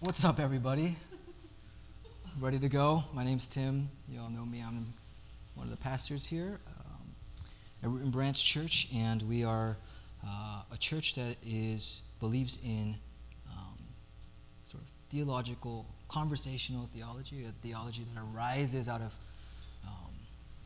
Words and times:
What's 0.00 0.24
up, 0.24 0.38
everybody? 0.38 0.94
Ready 2.38 2.60
to 2.60 2.68
go? 2.68 3.02
My 3.14 3.24
name's 3.24 3.48
Tim. 3.48 3.88
You 4.08 4.20
all 4.20 4.30
know 4.30 4.46
me. 4.46 4.62
I'm 4.64 4.94
one 5.56 5.66
of 5.66 5.72
the 5.72 5.76
pastors 5.76 6.24
here 6.24 6.60
um, 6.68 7.08
at 7.82 7.90
Root 7.90 8.08
Branch 8.12 8.40
Church, 8.40 8.90
and 8.94 9.20
we 9.24 9.42
are 9.42 9.76
uh, 10.24 10.62
a 10.72 10.76
church 10.78 11.16
that 11.16 11.36
is 11.44 12.08
believes 12.20 12.64
in 12.64 12.94
um, 13.50 13.76
sort 14.62 14.84
of 14.84 14.88
theological, 15.10 15.84
conversational 16.06 16.84
theology, 16.94 17.42
a 17.42 17.48
theology 17.60 18.04
that 18.14 18.22
arises 18.32 18.88
out 18.88 19.00
of 19.00 19.18
um, 19.84 20.12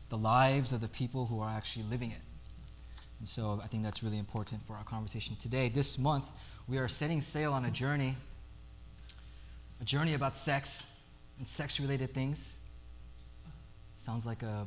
the 0.09 0.17
lives 0.17 0.73
of 0.73 0.81
the 0.81 0.89
people 0.89 1.25
who 1.25 1.41
are 1.41 1.49
actually 1.49 1.85
living 1.89 2.11
it. 2.11 2.21
And 3.17 3.27
so 3.27 3.59
I 3.63 3.65
think 3.65 3.81
that's 3.81 4.03
really 4.03 4.19
important 4.19 4.61
for 4.61 4.75
our 4.75 4.83
conversation 4.83 5.35
today. 5.37 5.69
This 5.69 5.97
month, 5.97 6.31
we 6.67 6.77
are 6.77 6.87
setting 6.87 7.19
sail 7.19 7.51
on 7.53 7.65
a 7.65 7.71
journey, 7.71 8.15
a 9.83 9.85
journey 9.85 10.13
about 10.13 10.33
sex 10.33 10.95
and 11.37 11.45
sex 11.45 11.77
related 11.77 12.09
things. 12.11 12.61
Sounds 13.97 14.25
like 14.25 14.41
a 14.41 14.65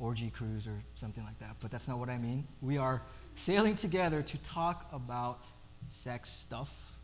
orgy 0.00 0.30
cruise 0.30 0.66
or 0.66 0.82
something 0.96 1.22
like 1.24 1.38
that, 1.38 1.54
but 1.60 1.70
that's 1.70 1.86
not 1.86 2.00
what 2.00 2.08
I 2.08 2.18
mean. 2.18 2.44
We 2.60 2.76
are 2.76 3.02
sailing 3.36 3.76
together 3.76 4.20
to 4.20 4.42
talk 4.42 4.88
about 4.92 5.46
sex 5.86 6.28
stuff. 6.28 6.96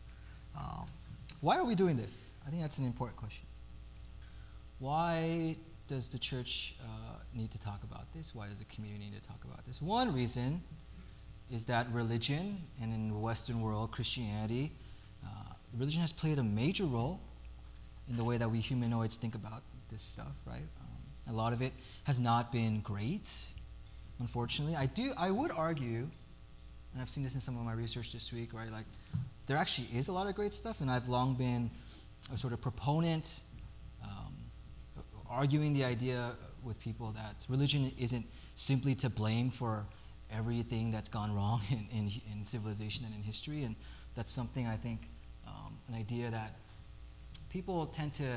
Um, 0.53 0.87
why 1.39 1.57
are 1.57 1.65
we 1.65 1.75
doing 1.75 1.95
this? 1.95 2.33
I 2.45 2.49
think 2.49 2.61
that's 2.61 2.79
an 2.79 2.85
important 2.85 3.17
question. 3.17 3.45
Why 4.79 5.55
does 5.87 6.09
the 6.09 6.19
church 6.19 6.75
uh, 6.83 7.19
need 7.33 7.51
to 7.51 7.59
talk 7.59 7.83
about 7.85 8.11
this? 8.11 8.35
Why 8.35 8.47
does 8.47 8.59
the 8.59 8.65
community 8.65 9.05
need 9.05 9.13
to 9.13 9.25
talk 9.25 9.45
about 9.45 9.63
this? 9.65 9.81
One 9.81 10.13
reason 10.13 10.61
is 11.49 11.63
that 11.65 11.87
religion, 11.93 12.57
and 12.81 12.93
in 12.93 13.07
the 13.07 13.17
Western 13.17 13.61
world, 13.61 13.91
Christianity, 13.91 14.73
uh, 15.25 15.53
religion 15.73 16.01
has 16.01 16.11
played 16.11 16.37
a 16.37 16.43
major 16.43 16.83
role 16.83 17.21
in 18.09 18.15
the 18.15 18.23
way 18.23 18.37
that 18.37 18.49
we 18.49 18.59
humanoids 18.59 19.15
think 19.15 19.35
about 19.35 19.61
this 19.91 20.01
stuff, 20.01 20.33
right? 20.45 20.57
Um, 20.81 21.33
a 21.33 21.37
lot 21.37 21.53
of 21.53 21.61
it 21.61 21.71
has 22.03 22.19
not 22.19 22.51
been 22.51 22.81
great, 22.81 23.29
unfortunately. 24.19 24.75
I 24.75 24.87
do, 24.87 25.11
I 25.17 25.31
would 25.31 25.51
argue, 25.51 26.07
and 26.93 27.01
I've 27.01 27.09
seen 27.09 27.23
this 27.23 27.35
in 27.35 27.41
some 27.41 27.57
of 27.57 27.63
my 27.63 27.73
research 27.73 28.11
this 28.11 28.33
week, 28.33 28.53
right? 28.53 28.71
Like, 28.71 28.85
there 29.47 29.57
actually 29.57 29.87
is 29.97 30.07
a 30.07 30.11
lot 30.11 30.27
of 30.27 30.35
great 30.35 30.53
stuff, 30.53 30.81
and 30.81 30.89
I've 30.89 31.07
long 31.07 31.35
been 31.35 31.69
a 32.33 32.37
sort 32.37 32.53
of 32.53 32.61
proponent, 32.61 33.41
um, 34.03 34.33
arguing 35.29 35.73
the 35.73 35.83
idea 35.83 36.31
with 36.63 36.81
people 36.81 37.11
that 37.11 37.45
religion 37.49 37.91
isn't 37.97 38.25
simply 38.55 38.93
to 38.95 39.09
blame 39.09 39.49
for 39.49 39.85
everything 40.31 40.91
that's 40.91 41.09
gone 41.09 41.33
wrong 41.33 41.61
in, 41.71 41.87
in, 41.91 42.09
in 42.31 42.43
civilization 42.43 43.05
and 43.05 43.15
in 43.15 43.23
history. 43.23 43.63
And 43.63 43.75
that's 44.15 44.31
something 44.31 44.67
I 44.67 44.75
think, 44.75 45.09
um, 45.47 45.77
an 45.87 45.95
idea 45.95 46.29
that 46.29 46.55
people 47.49 47.85
tend 47.87 48.13
to 48.15 48.27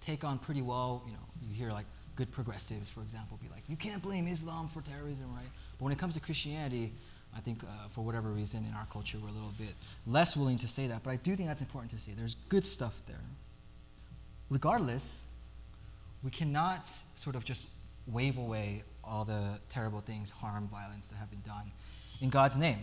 take 0.00 0.24
on 0.24 0.38
pretty 0.38 0.62
well. 0.62 1.02
You 1.06 1.12
know, 1.12 1.18
you 1.42 1.54
hear 1.54 1.72
like 1.72 1.86
good 2.16 2.30
progressives, 2.32 2.88
for 2.88 3.02
example, 3.02 3.38
be 3.42 3.48
like, 3.48 3.62
you 3.68 3.76
can't 3.76 4.02
blame 4.02 4.26
Islam 4.26 4.68
for 4.68 4.80
terrorism, 4.80 5.26
right? 5.34 5.50
But 5.78 5.84
when 5.84 5.92
it 5.92 5.98
comes 5.98 6.14
to 6.14 6.20
Christianity, 6.20 6.92
I 7.36 7.40
think 7.40 7.62
uh, 7.62 7.88
for 7.90 8.02
whatever 8.02 8.30
reason 8.30 8.64
in 8.64 8.74
our 8.74 8.86
culture, 8.86 9.18
we're 9.20 9.28
a 9.28 9.32
little 9.32 9.52
bit 9.58 9.74
less 10.06 10.36
willing 10.36 10.56
to 10.58 10.68
say 10.68 10.86
that. 10.86 11.02
But 11.02 11.10
I 11.10 11.16
do 11.16 11.34
think 11.34 11.48
that's 11.48 11.60
important 11.60 11.90
to 11.90 11.98
say. 11.98 12.12
There's 12.16 12.34
good 12.34 12.64
stuff 12.64 13.02
there. 13.06 13.20
Regardless, 14.48 15.24
we 16.22 16.30
cannot 16.30 16.86
sort 16.86 17.36
of 17.36 17.44
just 17.44 17.68
wave 18.06 18.38
away 18.38 18.84
all 19.04 19.24
the 19.24 19.60
terrible 19.68 20.00
things, 20.00 20.30
harm, 20.30 20.68
violence 20.68 21.08
that 21.08 21.16
have 21.16 21.30
been 21.30 21.42
done 21.42 21.70
in 22.22 22.30
God's 22.30 22.58
name. 22.58 22.78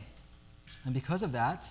And 0.85 0.93
because 0.93 1.23
of 1.23 1.31
that, 1.31 1.67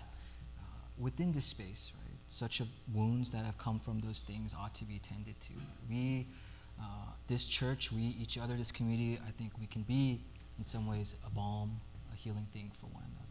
uh, 0.59 0.63
within 0.99 1.33
this 1.33 1.45
space, 1.45 1.93
right, 1.95 2.02
such 2.33 2.63
wounds 2.95 3.31
that 3.33 3.45
have 3.45 3.59
come 3.59 3.79
from 3.79 4.01
those 4.01 4.23
things 4.23 4.55
ought 4.59 4.75
to 4.75 4.87
be 4.87 4.99
tended 4.99 5.39
to. 5.41 5.53
We, 5.91 6.27
uh, 6.81 6.85
this 7.29 7.47
church, 7.47 7.93
we, 7.93 8.17
each 8.19 8.39
other, 8.39 8.55
this 8.55 8.73
community, 8.73 9.19
I 9.27 9.31
think 9.31 9.53
we 9.61 9.67
can 9.67 9.83
be, 9.83 10.21
in 10.57 10.65
some 10.65 10.87
ways, 10.87 11.17
a 11.27 11.31
balm, 11.31 11.79
a 12.11 12.17
healing 12.17 12.47
thing 12.51 12.71
for 12.73 12.87
one 12.87 13.03
another. 13.03 13.29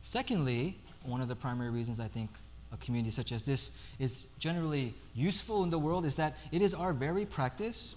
Secondly, 0.00 0.76
one 1.04 1.20
of 1.20 1.28
the 1.28 1.36
primary 1.36 1.70
reasons 1.70 2.00
I 2.00 2.06
think 2.06 2.30
a 2.72 2.78
community 2.78 3.10
such 3.10 3.32
as 3.32 3.44
this 3.44 3.86
is 3.98 4.32
generally 4.38 4.94
useful 5.14 5.62
in 5.62 5.68
the 5.68 5.78
world 5.78 6.06
is 6.06 6.16
that 6.16 6.32
it 6.52 6.62
is 6.62 6.72
our 6.72 6.94
very 6.94 7.26
practice, 7.26 7.96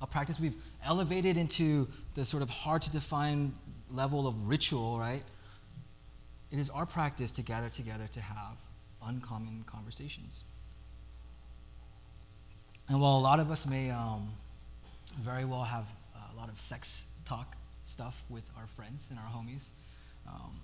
a 0.00 0.06
practice 0.06 0.38
we've 0.38 0.56
elevated 0.86 1.36
into 1.36 1.88
the 2.14 2.24
sort 2.24 2.44
of 2.44 2.50
hard 2.50 2.82
to 2.82 2.92
define 2.92 3.52
level 3.90 4.28
of 4.28 4.48
ritual, 4.48 5.00
right? 5.00 5.24
It 6.52 6.58
is 6.58 6.68
our 6.68 6.84
practice 6.84 7.32
to 7.32 7.42
gather 7.42 7.70
together 7.70 8.06
to 8.08 8.20
have 8.20 8.58
uncommon 9.02 9.64
conversations. 9.66 10.44
And 12.88 13.00
while 13.00 13.16
a 13.16 13.20
lot 13.20 13.40
of 13.40 13.50
us 13.50 13.66
may 13.66 13.90
um, 13.90 14.28
very 15.18 15.46
well 15.46 15.62
have 15.62 15.88
a 16.34 16.36
lot 16.36 16.50
of 16.50 16.60
sex 16.60 17.16
talk 17.24 17.56
stuff 17.82 18.22
with 18.28 18.50
our 18.58 18.66
friends 18.66 19.08
and 19.08 19.18
our 19.18 19.24
homies, 19.24 19.70
um, 20.28 20.60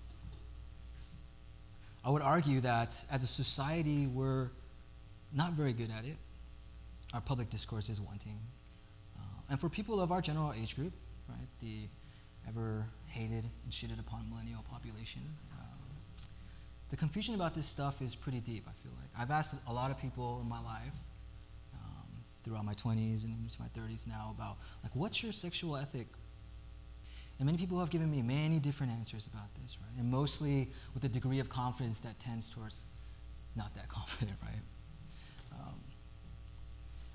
I 2.04 2.10
would 2.10 2.22
argue 2.22 2.60
that 2.60 2.88
as 3.10 3.22
a 3.22 3.26
society, 3.26 4.06
we're 4.06 4.50
not 5.34 5.52
very 5.52 5.72
good 5.72 5.90
at 5.90 6.04
it. 6.04 6.16
Our 7.14 7.22
public 7.22 7.48
discourse 7.48 7.88
is 7.88 7.98
wanting. 7.98 8.38
Uh, 9.16 9.22
and 9.50 9.60
for 9.60 9.70
people 9.70 10.00
of 10.00 10.12
our 10.12 10.20
general 10.20 10.52
age 10.52 10.76
group, 10.76 10.92
right, 11.28 11.48
the 11.60 11.88
ever 12.46 12.86
hated 13.06 13.44
and 13.64 13.72
shitted 13.72 14.00
upon 14.00 14.28
millennial 14.30 14.64
population, 14.70 15.22
the 16.90 16.96
confusion 16.96 17.34
about 17.34 17.54
this 17.54 17.66
stuff 17.66 18.00
is 18.00 18.16
pretty 18.16 18.40
deep, 18.40 18.64
I 18.66 18.72
feel 18.72 18.92
like. 19.00 19.10
I've 19.18 19.30
asked 19.30 19.54
a 19.68 19.72
lot 19.72 19.90
of 19.90 20.00
people 20.00 20.38
in 20.42 20.48
my 20.48 20.60
life, 20.60 20.98
um, 21.74 22.08
throughout 22.42 22.64
my 22.64 22.72
20s 22.72 23.24
and 23.24 23.36
into 23.38 23.60
my 23.60 23.68
30s 23.68 24.06
now, 24.06 24.34
about, 24.34 24.56
like, 24.82 24.94
what's 24.94 25.22
your 25.22 25.32
sexual 25.32 25.76
ethic? 25.76 26.06
And 27.38 27.46
many 27.46 27.58
people 27.58 27.78
have 27.78 27.90
given 27.90 28.10
me 28.10 28.22
many 28.22 28.58
different 28.58 28.92
answers 28.92 29.26
about 29.26 29.54
this, 29.62 29.78
right? 29.80 30.00
And 30.00 30.10
mostly 30.10 30.70
with 30.94 31.04
a 31.04 31.08
degree 31.08 31.40
of 31.40 31.48
confidence 31.48 32.00
that 32.00 32.18
tends 32.18 32.50
towards 32.50 32.82
not 33.54 33.74
that 33.74 33.88
confident, 33.88 34.38
right? 34.42 34.62
Um, 35.52 35.80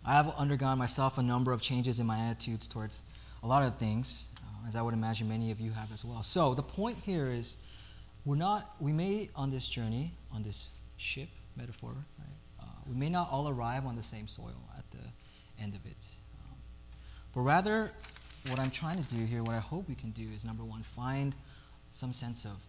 I 0.06 0.14
have 0.14 0.34
undergone 0.38 0.78
myself 0.78 1.18
a 1.18 1.24
number 1.24 1.52
of 1.52 1.62
changes 1.62 2.00
in 2.00 2.06
my 2.06 2.20
attitudes 2.20 2.68
towards 2.68 3.04
a 3.42 3.48
lot 3.48 3.64
of 3.64 3.76
things, 3.76 4.30
uh, 4.38 4.68
as 4.68 4.76
I 4.76 4.84
would 4.84 4.94
imagine 4.94 5.28
many 5.28 5.52
of 5.52 5.60
you 5.60 5.72
have 5.72 5.92
as 5.92 6.06
well. 6.06 6.22
So 6.22 6.54
the 6.54 6.62
point 6.62 7.00
here 7.00 7.28
is 7.28 7.66
we're 8.26 8.36
not, 8.36 8.64
we 8.80 8.94
may 8.94 9.28
on 9.36 9.50
this 9.50 9.68
journey, 9.68 10.12
on 10.34 10.44
this 10.44 10.72
ship 10.98 11.30
metaphor, 11.58 11.94
right? 12.18 12.28
Uh, 12.62 12.66
we 12.88 12.96
may 12.96 13.10
not 13.10 13.28
all 13.32 13.50
arrive 13.50 13.86
on 13.86 13.96
the 13.96 14.04
same 14.04 14.28
soil 14.28 14.56
at 14.78 14.90
the 14.92 15.06
end 15.62 15.76
of 15.76 15.86
it. 15.86 16.08
Um, 16.46 16.56
but 17.34 17.42
rather, 17.42 17.92
what 18.48 18.60
I'm 18.60 18.72
trying 18.72 19.02
to 19.02 19.16
do 19.16 19.24
here, 19.26 19.44
what 19.44 19.56
I 19.56 19.60
hope 19.60 19.88
we 19.88 19.96
can 19.96 20.12
do 20.12 20.24
is 20.34 20.46
number 20.46 20.64
one, 20.64 20.84
find 20.84 21.36
some 21.92 22.14
sense 22.14 22.46
of 22.46 22.64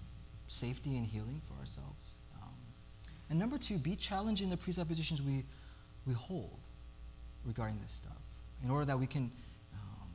safety 0.47 0.97
and 0.97 1.06
healing 1.06 1.41
for 1.48 1.59
ourselves. 1.59 2.16
Um, 2.42 2.54
and 3.31 3.38
number 3.38 3.59
two, 3.59 3.78
be 3.78 3.97
challenged 3.97 4.42
in 4.42 4.50
the 4.50 4.56
presuppositions 4.56 5.22
we, 5.22 5.44
we 6.06 6.15
hold 6.15 6.60
regarding 7.44 7.81
this 7.81 7.92
stuff 7.92 8.12
in 8.62 8.71
order 8.71 8.86
that 8.86 8.98
we 8.98 9.06
can 9.06 9.31
um, 9.75 10.09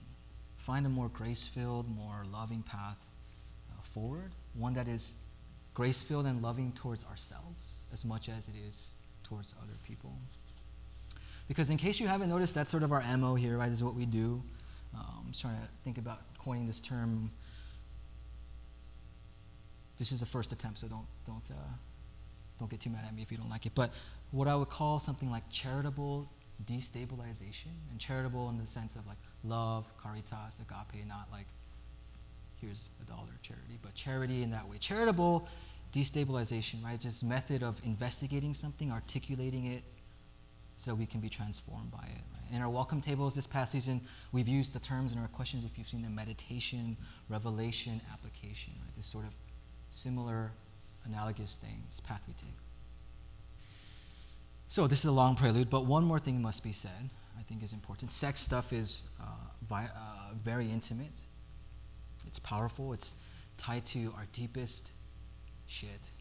find 0.57 0.85
a 0.85 0.89
more 0.89 1.09
grace 1.09 1.47
filled, 1.47 1.87
more 1.89 2.23
loving 2.31 2.63
path 2.63 3.09
uh, 3.71 3.81
forward, 3.81 4.31
one 4.53 4.73
that 4.73 4.87
is 4.87 5.15
grace 5.79 6.03
filled 6.03 6.25
and 6.25 6.41
loving 6.41 6.73
towards 6.73 7.05
ourselves 7.05 7.85
as 7.93 8.03
much 8.03 8.27
as 8.27 8.49
it 8.49 8.55
is 8.67 8.91
towards 9.23 9.55
other 9.63 9.77
people. 9.87 10.11
Because, 11.47 11.69
in 11.69 11.77
case 11.77 12.01
you 12.01 12.07
haven't 12.09 12.29
noticed, 12.29 12.53
that's 12.53 12.69
sort 12.69 12.83
of 12.83 12.91
our 12.91 13.01
MO 13.17 13.35
here, 13.35 13.57
right? 13.57 13.69
This 13.69 13.75
is 13.75 13.83
what 13.85 13.95
we 13.95 14.05
do. 14.05 14.43
Um, 14.93 15.23
I'm 15.23 15.31
just 15.31 15.41
trying 15.41 15.55
to 15.55 15.69
think 15.85 15.97
about 15.97 16.19
coining 16.37 16.67
this 16.67 16.81
term. 16.81 17.31
This 19.97 20.11
is 20.11 20.19
the 20.19 20.25
first 20.25 20.51
attempt, 20.51 20.79
so 20.79 20.89
don't 20.89 21.07
don't 21.25 21.49
uh, 21.49 21.71
don't 22.59 22.69
get 22.69 22.81
too 22.81 22.89
mad 22.89 23.05
at 23.07 23.15
me 23.15 23.21
if 23.21 23.31
you 23.31 23.37
don't 23.37 23.49
like 23.49 23.65
it. 23.65 23.71
But 23.73 23.93
what 24.31 24.49
I 24.49 24.57
would 24.57 24.67
call 24.67 24.99
something 24.99 25.31
like 25.31 25.49
charitable 25.49 26.29
destabilization, 26.65 27.71
and 27.89 28.01
charitable 28.01 28.49
in 28.49 28.57
the 28.57 28.67
sense 28.67 28.97
of 28.97 29.07
like 29.07 29.19
love, 29.45 29.89
caritas, 29.97 30.59
agape, 30.59 31.07
not 31.07 31.29
like 31.31 31.45
here's 32.59 32.89
a 33.01 33.05
dollar 33.05 33.39
charity, 33.41 33.77
but 33.81 33.95
charity 33.95 34.43
in 34.43 34.51
that 34.51 34.67
way. 34.67 34.77
Charitable 34.77 35.47
destabilization, 35.91 36.83
right? 36.83 36.99
Just 36.99 37.23
method 37.23 37.63
of 37.63 37.81
investigating 37.85 38.53
something, 38.53 38.91
articulating 38.91 39.65
it, 39.65 39.83
so 40.75 40.95
we 40.95 41.05
can 41.05 41.19
be 41.19 41.29
transformed 41.29 41.91
by 41.91 42.03
it. 42.03 42.23
Right? 42.33 42.55
In 42.55 42.61
our 42.61 42.69
welcome 42.69 43.01
tables 43.01 43.35
this 43.35 43.47
past 43.47 43.71
season, 43.71 43.99
we've 44.31 44.47
used 44.47 44.73
the 44.73 44.79
terms 44.79 45.13
in 45.13 45.19
our 45.19 45.27
questions, 45.27 45.65
if 45.65 45.77
you've 45.77 45.87
seen 45.87 46.01
them, 46.01 46.15
meditation, 46.15 46.95
revelation, 47.27 47.99
application, 48.13 48.73
right? 48.81 48.95
This 48.95 49.05
sort 49.05 49.25
of 49.25 49.33
similar, 49.89 50.51
analogous 51.05 51.57
things, 51.57 51.99
path 51.99 52.23
we 52.27 52.33
take. 52.33 52.55
So 54.67 54.87
this 54.87 54.99
is 54.99 55.05
a 55.05 55.11
long 55.11 55.35
prelude, 55.35 55.69
but 55.69 55.85
one 55.85 56.05
more 56.05 56.19
thing 56.19 56.41
must 56.41 56.63
be 56.63 56.71
said, 56.71 57.09
I 57.37 57.41
think 57.41 57.63
is 57.63 57.73
important. 57.73 58.11
Sex 58.11 58.39
stuff 58.39 58.71
is 58.71 59.09
uh, 59.21 59.25
vi- 59.67 59.89
uh, 59.95 60.33
very 60.43 60.67
intimate. 60.67 61.21
It's 62.27 62.39
powerful. 62.39 62.93
It's 62.93 63.21
tied 63.57 63.85
to 63.87 64.13
our 64.15 64.27
deepest 64.31 64.93
shit 65.69 66.11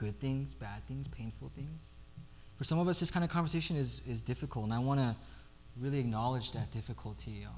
good 0.00 0.16
things, 0.16 0.54
bad 0.54 0.82
things, 0.84 1.06
painful 1.08 1.50
things. 1.50 2.00
For 2.56 2.64
some 2.64 2.78
of 2.78 2.88
us, 2.88 3.00
this 3.00 3.10
kind 3.10 3.22
of 3.22 3.30
conversation 3.30 3.76
is, 3.76 4.08
is 4.08 4.22
difficult, 4.22 4.64
and 4.64 4.72
I 4.72 4.78
want 4.78 4.98
to 4.98 5.14
really 5.78 6.00
acknowledge 6.00 6.52
that 6.52 6.70
difficulty. 6.70 7.44
Um, 7.46 7.52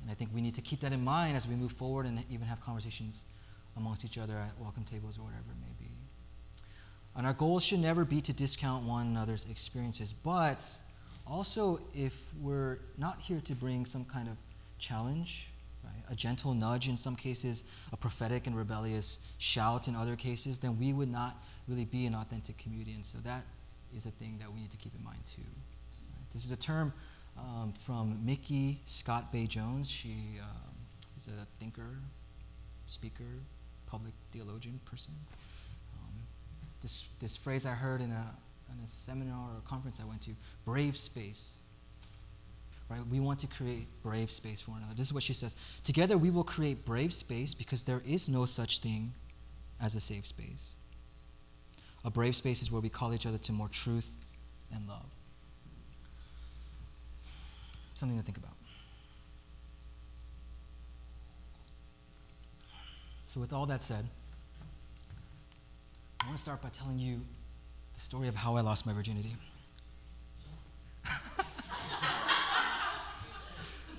and 0.00 0.10
I 0.10 0.14
think 0.14 0.30
we 0.34 0.40
need 0.40 0.54
to 0.54 0.62
keep 0.62 0.80
that 0.80 0.94
in 0.94 1.04
mind 1.04 1.36
as 1.36 1.46
we 1.46 1.56
move 1.56 1.72
forward 1.72 2.06
and 2.06 2.24
even 2.30 2.46
have 2.46 2.62
conversations 2.62 3.26
amongst 3.76 4.02
each 4.02 4.16
other 4.16 4.32
at 4.32 4.58
welcome 4.58 4.84
tables 4.84 5.18
or 5.18 5.24
whatever 5.24 5.44
it 5.50 5.60
may 5.60 5.74
be. 5.78 5.92
And 7.14 7.26
our 7.26 7.34
goal 7.34 7.60
should 7.60 7.80
never 7.80 8.06
be 8.06 8.22
to 8.22 8.32
discount 8.32 8.84
one 8.84 9.08
another's 9.08 9.44
experiences, 9.50 10.14
but 10.14 10.66
also 11.26 11.80
if 11.94 12.32
we're 12.40 12.78
not 12.96 13.20
here 13.20 13.40
to 13.42 13.54
bring 13.54 13.84
some 13.84 14.06
kind 14.06 14.26
of 14.26 14.38
challenge, 14.78 15.52
right, 15.94 16.12
a 16.12 16.16
gentle 16.16 16.54
nudge 16.54 16.88
in 16.88 16.96
some 16.96 17.16
cases, 17.16 17.64
a 17.92 17.96
prophetic 17.96 18.46
and 18.46 18.56
rebellious 18.56 19.34
shout 19.38 19.88
in 19.88 19.96
other 19.96 20.16
cases, 20.16 20.58
then 20.58 20.78
we 20.78 20.92
would 20.92 21.10
not 21.10 21.36
really 21.68 21.84
be 21.84 22.06
an 22.06 22.14
authentic 22.14 22.58
community. 22.58 22.92
And 22.94 23.04
so 23.04 23.18
that 23.18 23.44
is 23.94 24.06
a 24.06 24.10
thing 24.10 24.38
that 24.38 24.52
we 24.52 24.60
need 24.60 24.70
to 24.70 24.76
keep 24.76 24.94
in 24.96 25.04
mind 25.04 25.20
too. 25.24 25.42
Right? 25.42 26.30
This 26.32 26.44
is 26.44 26.50
a 26.50 26.56
term 26.56 26.92
um, 27.38 27.72
from 27.72 28.24
Micky 28.24 28.80
ScottBey 28.84 29.48
Jones. 29.48 29.90
She 29.90 30.38
um, 30.40 30.74
is 31.16 31.28
a 31.28 31.46
thinker, 31.58 31.98
speaker, 32.86 33.42
public 33.86 34.14
theologian 34.32 34.80
person. 34.84 35.14
Um, 35.94 36.14
this, 36.80 37.08
this 37.20 37.36
phrase 37.36 37.66
I 37.66 37.72
heard 37.72 38.00
in 38.00 38.10
a, 38.10 38.34
in 38.72 38.82
a 38.82 38.86
seminar 38.86 39.54
or 39.54 39.58
a 39.58 39.68
conference 39.68 40.00
I 40.00 40.08
went 40.08 40.22
to 40.22 40.32
brave 40.64 40.96
space. 40.96 41.59
Right? 42.90 43.00
We 43.08 43.20
want 43.20 43.38
to 43.38 43.46
create 43.46 43.86
brave 44.02 44.32
space 44.32 44.60
for 44.60 44.72
one 44.72 44.80
another. 44.80 44.96
This 44.96 45.06
is 45.06 45.14
what 45.14 45.22
she 45.22 45.32
says 45.32 45.54
Together 45.84 46.18
we 46.18 46.30
will 46.30 46.44
create 46.44 46.84
brave 46.84 47.12
space 47.12 47.54
because 47.54 47.84
there 47.84 48.02
is 48.04 48.28
no 48.28 48.44
such 48.46 48.80
thing 48.80 49.12
as 49.80 49.94
a 49.94 50.00
safe 50.00 50.26
space. 50.26 50.74
A 52.04 52.10
brave 52.10 52.34
space 52.34 52.62
is 52.62 52.72
where 52.72 52.82
we 52.82 52.88
call 52.88 53.14
each 53.14 53.26
other 53.26 53.38
to 53.38 53.52
more 53.52 53.68
truth 53.68 54.16
and 54.74 54.88
love. 54.88 55.06
Something 57.94 58.18
to 58.18 58.24
think 58.24 58.38
about. 58.38 58.54
So, 63.24 63.40
with 63.40 63.52
all 63.52 63.66
that 63.66 63.82
said, 63.82 64.04
I 66.20 66.26
want 66.26 66.38
to 66.38 66.42
start 66.42 66.62
by 66.62 66.70
telling 66.70 66.98
you 66.98 67.20
the 67.94 68.00
story 68.00 68.26
of 68.26 68.34
how 68.34 68.56
I 68.56 68.62
lost 68.62 68.86
my 68.86 68.92
virginity. 68.92 69.36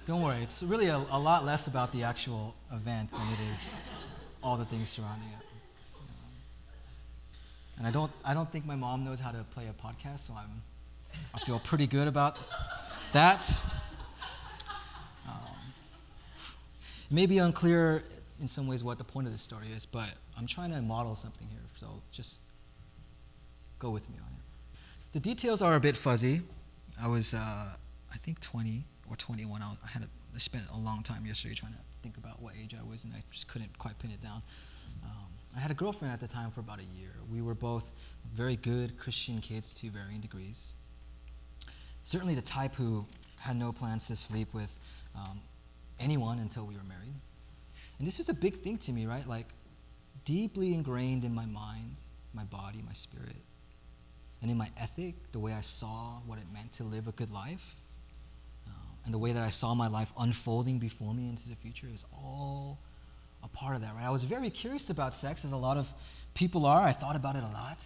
Don't 0.06 0.22
worry, 0.22 0.42
it's 0.42 0.64
really 0.64 0.88
a, 0.88 0.98
a, 0.98 1.20
lot 1.20 1.46
less 1.46 1.68
about 1.68 1.92
the 1.92 2.04
actual 2.04 2.56
event 2.74 3.12
than 3.12 3.22
it 3.22 3.52
is 3.52 3.74
all 4.42 4.58
the 4.58 4.66
things 4.66 4.90
surrounding 4.90 5.28
it. 5.30 5.46
And 7.78 7.86
I 7.86 7.92
don't, 7.92 8.12
I 8.26 8.34
don't 8.34 8.50
think 8.52 8.66
my 8.66 8.76
mom 8.76 9.06
knows 9.06 9.20
how 9.20 9.32
to 9.32 9.44
play 9.52 9.68
a 9.68 9.74
podcast, 9.74 10.20
so 10.20 10.34
I'm, 10.34 10.64
I 11.36 11.40
feel 11.40 11.60
pretty 11.60 11.86
good 11.86 12.08
about 12.08 12.38
that. 13.14 13.48
It 17.12 17.14
may 17.14 17.26
be 17.26 17.38
unclear 17.40 18.02
in 18.40 18.48
some 18.48 18.68
ways 18.68 18.84
what 18.84 18.98
the 18.98 19.04
point 19.04 19.28
of 19.28 19.34
this 19.34 19.42
story 19.42 19.68
is, 19.68 19.86
but 19.86 20.14
I'm 20.38 20.48
trying 20.48 20.72
to 20.72 20.82
model 20.82 21.14
something 21.14 21.48
here, 21.48 21.60
so 21.76 22.02
just 22.12 22.40
go 23.78 23.92
with 23.92 24.10
me 24.10 24.16
on 24.18 24.32
it. 24.32 24.80
The 25.12 25.20
details 25.20 25.62
are 25.62 25.76
a 25.76 25.80
bit 25.80 25.96
fuzzy. 25.96 26.42
I 27.00 27.08
was, 27.08 27.34
uh, 27.34 27.38
I 27.38 28.18
think, 28.18 28.40
20 28.42 28.86
or 29.12 29.16
21. 29.18 29.62
I, 29.62 29.88
had 29.88 30.04
a, 30.04 30.08
I 30.34 30.38
spent 30.38 30.64
a 30.74 30.78
long 30.78 31.04
time 31.04 31.26
yesterday 31.26 31.54
trying 31.54 31.74
to 31.74 31.80
think 32.02 32.18
about 32.18 32.42
what 32.42 32.54
age 32.60 32.74
I 32.80 32.90
was, 32.90 33.04
and 33.04 33.14
I 33.14 33.22
just 33.30 33.48
couldn't 33.48 33.78
quite 33.78 34.00
pin 34.00 34.12
it 34.12 34.22
down. 34.22 34.42
Um, 35.04 35.28
I 35.56 35.60
had 35.60 35.70
a 35.70 35.74
girlfriend 35.74 36.14
at 36.14 36.22
the 36.22 36.28
time 36.28 36.50
for 36.50 36.62
about 36.62 36.80
a 36.80 36.98
year. 36.98 37.12
We 37.30 37.42
were 37.42 37.56
both 37.56 37.94
very 38.34 38.56
good 38.56 38.98
Christian 38.98 39.42
kids 39.42 39.74
to 39.76 39.90
varying 39.90 40.22
degrees. 40.22 40.74
Certainly 42.04 42.36
the 42.36 42.42
type 42.42 42.74
who 42.76 43.06
had 43.42 43.58
no 43.58 43.72
plans 43.72 44.08
to 44.08 44.16
sleep 44.16 44.48
with 44.54 44.76
um, 45.16 45.42
anyone 46.00 46.40
until 46.40 46.66
we 46.66 46.76
were 46.76 46.84
married. 46.84 47.14
And 48.00 48.08
this 48.08 48.18
was 48.18 48.30
a 48.30 48.34
big 48.34 48.56
thing 48.56 48.78
to 48.80 48.92
me, 48.92 49.06
right? 49.06 49.26
Like, 49.28 49.48
deeply 50.24 50.74
ingrained 50.74 51.26
in 51.26 51.36
my 51.36 51.46
mind, 51.46 52.00
my 52.34 52.44
body, 52.46 52.82
my 52.86 52.94
spirit, 52.94 53.36
and 54.42 54.50
in 54.50 54.58
my 54.58 54.70
ethic, 54.82 55.16
the 55.34 55.40
way 55.40 55.54
I 55.54 55.62
saw 55.62 56.20
what 56.26 56.40
it 56.40 56.46
meant 56.54 56.72
to 56.74 56.84
live 56.84 57.08
a 57.08 57.12
good 57.12 57.32
life, 57.32 57.76
and 59.06 59.14
the 59.14 59.18
way 59.18 59.32
that 59.32 59.42
I 59.42 59.50
saw 59.50 59.74
my 59.74 59.88
life 59.88 60.12
unfolding 60.20 60.80
before 60.80 61.14
me 61.14 61.30
into 61.30 61.50
the 61.50 61.56
future, 61.56 61.88
was 61.92 62.06
all 62.14 62.80
a 63.44 63.48
part 63.48 63.76
of 63.76 63.82
that, 63.82 63.96
right? 63.96 64.06
I 64.06 64.12
was 64.12 64.24
very 64.24 64.50
curious 64.50 64.90
about 64.90 65.16
sex, 65.16 65.44
as 65.44 65.52
a 65.52 65.58
lot 65.58 65.78
of 65.78 65.92
people 66.34 66.66
are. 66.66 66.82
I 66.82 66.92
thought 66.92 67.16
about 67.16 67.36
it 67.36 67.44
a 67.44 67.48
lot. 67.48 67.86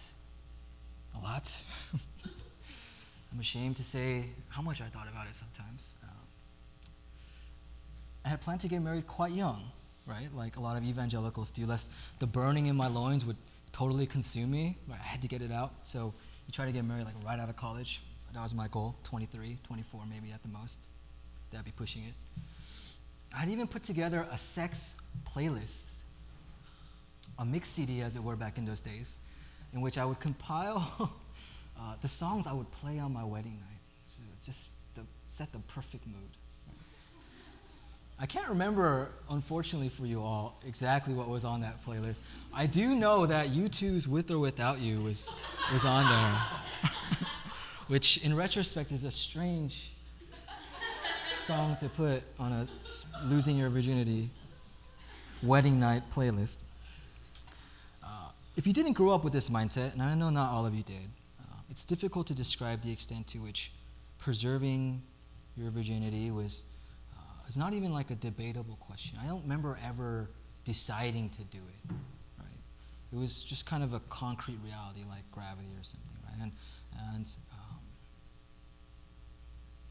A 1.18 1.22
lot. 1.22 1.64
I'm 3.32 3.40
ashamed 3.40 3.76
to 3.76 3.82
say 3.82 4.26
how 4.48 4.62
much 4.62 4.80
I 4.80 4.86
thought 4.86 5.08
about 5.08 5.26
it 5.26 5.34
sometimes. 5.34 5.94
Um, 6.02 6.90
I 8.24 8.28
had 8.28 8.40
planned 8.40 8.60
to 8.62 8.68
get 8.68 8.82
married 8.82 9.06
quite 9.06 9.32
young, 9.32 9.62
right? 10.06 10.28
Like 10.34 10.56
a 10.56 10.60
lot 10.60 10.76
of 10.76 10.84
evangelicals 10.86 11.50
do, 11.50 11.64
lest 11.66 12.18
the 12.20 12.26
burning 12.26 12.66
in 12.66 12.76
my 12.76 12.88
loins 12.88 13.24
would 13.24 13.36
totally 13.72 14.06
consume 14.06 14.50
me. 14.50 14.76
Right? 14.88 15.00
I 15.00 15.06
had 15.06 15.22
to 15.22 15.28
get 15.28 15.42
it 15.42 15.52
out. 15.52 15.84
So 15.84 16.14
you 16.46 16.52
try 16.52 16.66
to 16.66 16.72
get 16.72 16.84
married 16.84 17.04
like 17.04 17.14
right 17.24 17.38
out 17.38 17.48
of 17.48 17.56
college. 17.56 18.02
That 18.34 18.42
was 18.42 18.54
my 18.54 18.68
goal 18.68 18.96
23, 19.04 19.58
24 19.66 20.00
maybe 20.10 20.30
at 20.32 20.42
the 20.42 20.48
most. 20.48 20.88
That'd 21.50 21.64
be 21.64 21.72
pushing 21.72 22.02
it. 22.02 22.14
I'd 23.38 23.48
even 23.48 23.66
put 23.66 23.82
together 23.82 24.26
a 24.30 24.38
sex 24.38 24.96
playlist, 25.28 26.04
a 27.38 27.44
mix 27.44 27.68
CD 27.68 28.00
as 28.00 28.16
it 28.16 28.22
were 28.22 28.36
back 28.36 28.58
in 28.58 28.64
those 28.64 28.80
days, 28.80 29.18
in 29.74 29.80
which 29.80 29.98
I 29.98 30.04
would 30.04 30.20
compile 30.20 30.84
uh, 31.80 31.94
the 32.00 32.08
songs 32.08 32.46
I 32.46 32.52
would 32.52 32.70
play 32.72 32.98
on 32.98 33.12
my 33.12 33.24
wedding 33.24 33.58
night. 33.60 33.80
So 34.06 34.20
just 34.44 34.70
to 34.94 35.02
set 35.28 35.52
the 35.52 35.58
perfect 35.68 36.06
mood. 36.06 36.30
I 38.18 38.24
can't 38.24 38.48
remember, 38.48 39.12
unfortunately 39.30 39.90
for 39.90 40.06
you 40.06 40.22
all, 40.22 40.58
exactly 40.66 41.12
what 41.12 41.28
was 41.28 41.44
on 41.44 41.60
that 41.60 41.84
playlist. 41.84 42.22
I 42.54 42.64
do 42.64 42.94
know 42.94 43.26
that 43.26 43.48
U2's 43.48 44.08
With 44.08 44.30
or 44.30 44.38
Without 44.38 44.80
You 44.80 45.02
was, 45.02 45.34
was 45.70 45.84
on 45.84 46.06
there, 46.08 46.90
which 47.88 48.24
in 48.24 48.34
retrospect 48.34 48.90
is 48.92 49.04
a 49.04 49.10
strange 49.10 49.92
song 51.46 51.76
to 51.76 51.88
put 51.88 52.24
on 52.40 52.50
a 52.50 52.66
losing 53.24 53.56
your 53.56 53.70
virginity 53.70 54.28
wedding 55.44 55.78
night 55.78 56.02
playlist. 56.10 56.56
Uh, 58.02 58.30
if 58.56 58.66
you 58.66 58.72
didn't 58.72 58.94
grow 58.94 59.14
up 59.14 59.22
with 59.22 59.32
this 59.32 59.48
mindset, 59.48 59.92
and 59.92 60.02
I 60.02 60.12
know 60.16 60.30
not 60.30 60.52
all 60.52 60.66
of 60.66 60.74
you 60.74 60.82
did, 60.82 61.08
uh, 61.40 61.44
it's 61.70 61.84
difficult 61.84 62.26
to 62.26 62.34
describe 62.34 62.80
the 62.80 62.90
extent 62.90 63.28
to 63.28 63.38
which 63.38 63.70
preserving 64.18 65.00
your 65.56 65.70
virginity 65.70 66.32
was 66.32 66.64
it's 67.46 67.56
not 67.56 67.74
even 67.74 67.92
like 67.92 68.10
a 68.10 68.16
debatable 68.16 68.76
question. 68.80 69.16
I 69.22 69.28
don't 69.28 69.42
remember 69.42 69.78
ever 69.86 70.28
deciding 70.64 71.30
to 71.30 71.44
do 71.44 71.58
it, 71.58 71.94
right? 72.40 72.60
It 73.12 73.16
was 73.16 73.44
just 73.44 73.70
kind 73.70 73.84
of 73.84 73.92
a 73.92 74.00
concrete 74.08 74.58
reality 74.64 75.02
like 75.08 75.30
gravity 75.30 75.68
or 75.78 75.84
something, 75.84 76.16
right? 76.24 76.42
And, 76.42 76.50
and 77.14 77.28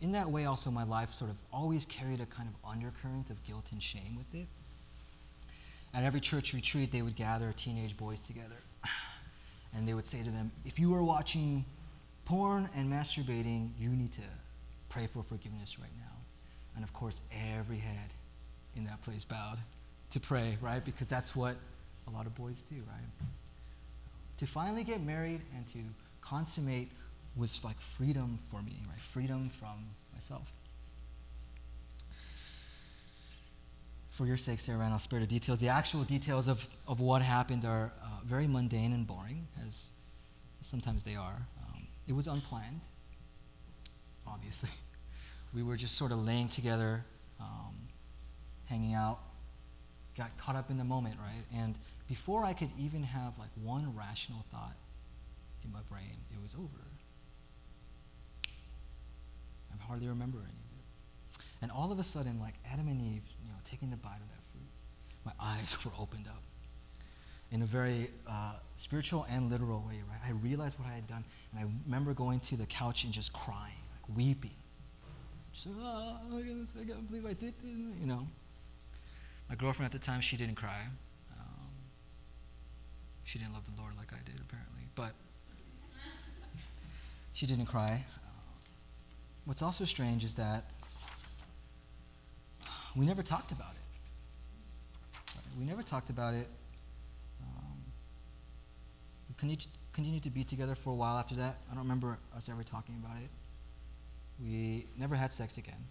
in 0.02 0.12
that 0.12 0.28
way, 0.28 0.46
also, 0.46 0.72
my 0.72 0.84
life 0.84 1.12
sort 1.12 1.32
of 1.32 1.38
always 1.54 1.86
carried 1.86 2.22
a 2.22 2.26
kind 2.26 2.50
of 2.50 2.70
undercurrent 2.70 3.30
of 3.30 3.44
guilt 3.44 3.72
and 3.72 3.82
shame 3.82 4.16
with 4.18 4.34
it. 4.34 4.48
At 5.94 6.04
every 6.04 6.20
church 6.20 6.54
retreat, 6.54 6.92
they 6.92 7.02
would 7.02 7.16
gather 7.16 7.54
teenage 7.54 7.96
boys 7.96 8.22
together 8.28 8.58
and 9.76 9.88
they 9.88 9.94
would 9.94 10.08
say 10.08 10.22
to 10.24 10.30
them, 10.30 10.52
If 10.66 10.80
you 10.80 10.94
are 10.96 11.04
watching 11.04 11.64
porn 12.26 12.68
and 12.76 12.92
masturbating, 12.92 13.70
you 13.80 13.90
need 13.90 14.12
to 14.14 14.22
pray 14.90 15.08
for 15.08 15.24
forgiveness 15.24 15.80
right 15.80 15.96
now. 15.98 16.16
And 16.76 16.84
of 16.84 16.92
course, 16.92 17.22
every 17.58 17.78
head 17.78 18.14
in 18.76 18.84
that 18.86 19.02
place 19.02 19.24
bowed 19.24 19.60
to 20.12 20.20
pray, 20.20 20.58
right? 20.62 20.84
Because 20.84 21.08
that's 21.08 21.36
what 21.36 21.56
a 22.08 22.12
lot 22.12 22.26
of 22.26 22.36
boys 22.36 22.62
do, 22.62 22.76
right? 22.76 23.28
To 24.38 24.46
finally 24.46 24.84
get 24.84 25.02
married 25.02 25.42
and 25.56 25.66
to 25.70 25.80
consummate 26.20 26.92
was 27.36 27.66
like 27.66 27.78
freedom 27.78 28.40
for 28.50 28.62
me, 28.62 28.82
right? 28.88 29.00
Freedom 29.00 29.50
from 29.50 29.90
myself. 30.14 30.54
For 34.10 34.26
your 34.26 34.38
sake, 34.38 34.60
Sarah, 34.60 34.86
and 34.86 34.94
I'll 34.94 35.00
spare 35.00 35.20
the 35.20 35.28
details. 35.28 35.60
The 35.60 35.68
actual 35.68 36.04
details 36.04 36.48
of, 36.48 36.66
of 36.88 37.02
what 37.02 37.22
happened 37.22 37.66
are 37.66 37.92
uh, 38.02 38.20
very 38.26 38.48
mundane 38.48 38.94
and 38.94 39.06
boring, 39.06 39.48
as 39.62 39.94
sometimes 40.62 41.04
they 41.04 41.16
are. 41.16 41.46
Um, 41.62 41.88
it 42.08 42.14
was 42.14 42.28
unplanned, 42.28 42.82
obviously. 44.26 44.70
we 45.54 45.64
were 45.64 45.76
just 45.76 45.98
sort 45.98 46.14
of 46.14 46.24
laying 46.24 46.48
together, 46.48 47.04
um, 47.42 47.76
hanging 48.70 48.94
out, 48.94 49.20
got 50.18 50.38
caught 50.38 50.56
up 50.56 50.70
in 50.70 50.78
the 50.78 50.86
moment, 50.86 51.18
right? 51.20 51.44
And 51.54 51.78
before 52.08 52.46
I 52.46 52.54
could 52.54 52.70
even 52.80 53.04
have 53.04 53.38
like 53.38 53.50
one 53.62 53.94
rational 53.98 54.40
thought 54.44 54.76
in 55.66 55.74
my 55.74 55.82
brain, 55.90 56.16
it 56.34 56.42
was 56.42 56.56
over. 56.56 56.86
I 59.82 59.88
hardly 59.88 60.08
remember 60.08 60.40
any 60.40 60.48
of 60.48 60.80
it. 60.80 61.44
And 61.62 61.72
all 61.72 61.92
of 61.92 62.00
a 62.00 62.04
sudden, 62.04 62.40
like 62.40 62.56
Adam 62.72 62.88
and 62.88 63.02
Eve, 63.02 63.24
you 63.44 63.50
know, 63.50 63.58
taking 63.64 63.90
the 63.90 63.98
bite 63.98 64.22
of 64.22 64.30
that 64.30 64.44
fruit, 64.52 64.70
my 65.26 65.32
eyes 65.40 65.78
were 65.86 65.92
opened 66.00 66.28
up. 66.28 66.42
in 67.52 67.62
a 67.62 67.66
very 67.66 68.10
uh, 68.30 68.54
spiritual 68.76 69.26
and 69.30 69.50
literal 69.52 69.84
way, 69.88 70.02
right? 70.10 70.20
I 70.28 70.32
realized 70.32 70.80
what 70.80 70.88
I 70.90 70.94
had 70.96 71.08
done, 71.08 71.24
and 71.52 71.60
I 71.60 71.70
remember 71.86 72.14
going 72.14 72.40
to 72.42 72.58
the 72.58 72.66
couch 72.66 73.04
and 73.04 73.14
just 73.14 73.34
crying, 73.34 73.82
like 73.94 74.18
weeping. 74.18 74.52
Just, 75.54 75.68
oh 75.80 76.18
my 76.30 76.42
goodness, 76.42 76.76
I 76.80 76.86
can't 76.86 77.08
believe 77.08 77.26
I 77.26 77.34
did 77.34 77.54
this, 77.60 77.98
you 78.00 78.08
know. 78.08 78.28
My 79.50 79.56
girlfriend 79.56 79.94
at 79.94 80.00
the 80.00 80.06
time, 80.06 80.22
she 80.22 80.36
didn't 80.38 80.56
cry. 80.56 80.82
Um, 81.40 81.70
she 83.24 83.40
didn't 83.40 83.54
love 83.54 83.64
the 83.74 83.80
Lord 83.80 83.96
like 83.96 84.12
I 84.12 84.18
did, 84.26 84.40
apparently, 84.42 84.82
but 84.96 85.14
she 87.34 87.46
didn't 87.46 87.68
cry. 87.68 88.04
What's 89.46 89.62
also 89.62 89.86
strange 89.86 90.24
is 90.24 90.36
that 90.36 90.66
we 92.96 93.06
never 93.06 93.22
talked 93.22 93.52
about 93.52 93.74
it. 93.74 95.32
We 95.60 95.66
never 95.66 95.84
talked 95.84 96.10
about 96.10 96.34
it. 96.34 96.48
Um, 97.42 97.78
we 99.30 99.36
continued, 99.38 99.66
continued 99.94 100.24
to 100.24 100.30
be 100.30 100.44
together 100.44 100.76
for 100.76 100.92
a 100.92 100.96
while 100.96 101.18
after 101.18 101.36
that. 101.36 101.58
I 101.70 101.76
don't 101.76 101.84
remember 101.84 102.18
us 102.36 102.50
ever 102.50 102.64
talking 102.64 102.96
about 103.04 103.18
it. 103.22 103.30
We 104.42 104.86
never 104.98 105.16
had 105.16 105.32
sex 105.32 105.58
again. 105.58 105.84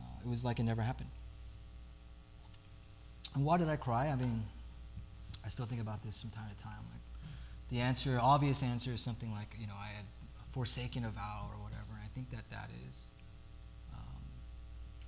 Uh, 0.00 0.24
it 0.24 0.28
was 0.28 0.44
like 0.44 0.58
it 0.58 0.64
never 0.64 0.82
happened. 0.82 1.10
And 3.34 3.44
why 3.44 3.58
did 3.58 3.68
I 3.68 3.76
cry? 3.76 4.08
I 4.08 4.16
mean, 4.16 4.42
I 5.44 5.48
still 5.48 5.66
think 5.66 5.80
about 5.80 6.02
this 6.02 6.20
from 6.22 6.30
time 6.30 6.48
to 6.56 6.62
time. 6.62 6.82
Like, 6.90 7.00
the 7.68 7.78
answer, 7.78 8.18
obvious 8.20 8.62
answer, 8.62 8.90
is 8.90 9.00
something 9.00 9.30
like, 9.32 9.54
you 9.58 9.66
know, 9.66 9.76
I 9.78 9.94
had 9.94 10.04
forsaken 10.48 11.04
a 11.04 11.10
vow 11.10 11.48
or 11.52 11.62
whatever. 11.62 11.89
I 12.10 12.14
think 12.14 12.30
that 12.30 12.48
that 12.50 12.70
is 12.88 13.10
um, 13.94 14.24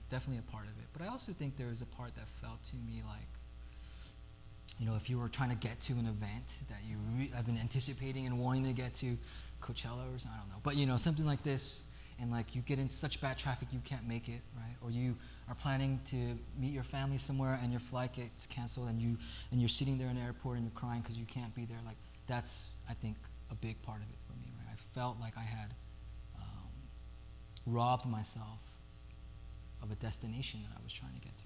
definitely 0.09 0.39
a 0.47 0.51
part 0.51 0.65
of 0.65 0.79
it. 0.79 0.87
But 0.93 1.03
I 1.03 1.09
also 1.09 1.33
think 1.33 1.57
there 1.57 1.71
is 1.71 1.83
a 1.83 1.87
part 1.87 2.15
that 2.15 2.29
felt 2.29 2.63
to 2.65 2.77
me 2.77 3.03
like, 3.07 3.29
you 4.79 4.87
know, 4.87 4.95
if 4.95 5.11
you 5.11 5.19
were 5.19 5.29
trying 5.29 5.51
to 5.51 5.57
get 5.57 5.81
to 5.83 5.95
an 5.95 6.07
event 6.07 6.59
that 6.69 6.81
you 6.89 6.97
re- 7.19 7.31
have 7.35 7.47
been 7.47 7.59
anticipating 7.59 8.27
and 8.27 8.39
wanting 8.39 8.67
to 8.67 8.73
get 8.73 8.95
to, 8.95 9.17
Coachella 9.63 10.13
or 10.13 10.19
something, 10.19 10.33
I 10.35 10.41
don't 10.41 10.49
know, 10.49 10.61
but 10.63 10.77
you 10.77 10.87
know, 10.87 10.97
something 10.97 11.25
like 11.25 11.43
this, 11.45 11.85
and 12.21 12.31
like 12.31 12.55
you 12.55 12.63
get 12.63 12.79
in 12.79 12.89
such 12.89 13.21
bad 13.21 13.39
traffic 13.39 13.69
you 13.73 13.81
can't 13.85 14.07
make 14.07 14.29
it, 14.29 14.43
right? 14.57 14.75
Or 14.83 14.91
you 14.91 15.17
are 15.49 15.55
planning 15.55 16.01
to 16.07 16.17
meet 16.59 16.73
your 16.73 16.83
family 16.83 17.19
somewhere 17.19 17.59
and 17.63 17.71
your 17.71 17.81
flight 17.81 18.13
gets 18.13 18.47
canceled 18.47 18.89
and 18.89 19.01
you 19.01 19.17
and 19.51 19.61
you're 19.61 19.69
sitting 19.69 19.99
there 19.99 20.09
in 20.09 20.17
the 20.17 20.23
airport 20.23 20.57
and 20.57 20.67
you're 20.67 20.79
crying 20.79 21.01
because 21.01 21.17
you 21.17 21.25
can't 21.25 21.55
be 21.55 21.65
there. 21.65 21.79
Like 21.87 21.97
that's, 22.27 22.71
I 22.89 22.95
think, 22.95 23.17
a 23.51 23.55
big 23.55 23.81
part 23.83 23.99
of 23.99 24.09
it 24.09 24.19
for 24.27 24.35
me, 24.35 24.53
right? 24.59 24.73
I 24.73 24.77
felt 24.99 25.19
like 25.21 25.37
I 25.39 25.43
had 25.43 25.75
robbed 27.67 28.07
myself 28.07 28.77
of 29.83 29.91
a 29.91 29.95
destination 29.97 30.61
that 30.63 30.79
I 30.79 30.83
was 30.83 30.93
trying 30.93 31.15
to 31.15 31.21
get 31.21 31.37
to. 31.39 31.45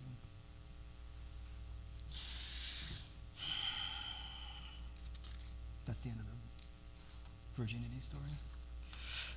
That's 5.86 6.02
the 6.02 6.10
end 6.10 6.18
of 6.20 6.26
the 6.26 7.62
virginity 7.62 8.00
story. 8.00 8.22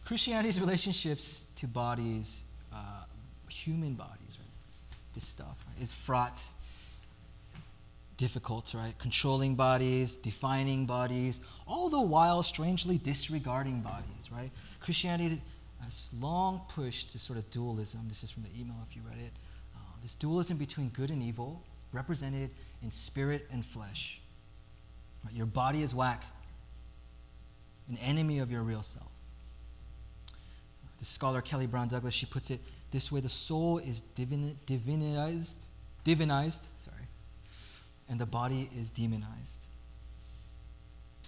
Christianity's 0.06 0.60
relationships 0.60 1.52
to 1.58 1.68
bodies, 1.68 2.46
uh, 2.74 3.04
human 3.48 3.94
bodies, 3.94 4.40
right? 4.40 4.96
This 5.14 5.26
stuff 5.26 5.64
right, 5.68 5.82
is 5.82 5.94
fraught, 5.94 6.42
difficult, 8.18 8.74
right? 8.76 8.94
Controlling 8.98 9.56
bodies, 9.56 10.18
defining 10.18 10.88
bodies, 10.88 11.42
all 11.68 11.90
the 11.90 12.02
while 12.02 12.42
strangely 12.42 12.98
disregarding 12.98 13.82
bodies, 13.82 14.32
right? 14.32 14.50
Christianity 14.80 15.42
has 15.84 16.14
long 16.20 16.62
push 16.70 17.06
to 17.06 17.20
sort 17.20 17.40
of 17.40 17.50
dualism. 17.52 18.02
This 18.08 18.24
is 18.24 18.32
from 18.32 18.44
the 18.44 18.50
email 18.60 18.76
if 18.88 18.96
you 18.96 19.02
read 19.08 19.18
it. 19.18 19.32
Uh, 19.76 19.80
this 20.02 20.16
dualism 20.16 20.58
between 20.58 20.90
good 20.90 21.10
and 21.10 21.24
evil, 21.24 21.64
represented 21.92 22.52
in 22.84 22.92
spirit 22.92 23.48
and 23.52 23.66
flesh. 23.66 24.22
Right? 25.26 25.34
Your 25.34 25.46
body 25.46 25.82
is 25.82 25.96
whack, 25.96 26.24
an 27.88 27.98
enemy 28.04 28.40
of 28.40 28.52
your 28.52 28.64
real 28.64 28.84
self. 28.84 29.12
The 31.00 31.06
scholar 31.06 31.42
Kelly 31.42 31.68
Brown 31.68 31.88
Douglas, 31.88 32.14
she 32.14 32.26
puts 32.26 32.52
it 32.52 32.60
this 32.92 33.12
way 33.12 33.22
the 33.22 33.30
soul 33.30 33.78
is 33.78 34.02
divin- 34.02 34.56
divinized, 34.66 35.68
divinized, 36.04 36.78
sorry, 36.78 37.08
and 38.10 38.20
the 38.20 38.26
body 38.26 38.70
is 38.76 38.90
demonized. 38.90 39.66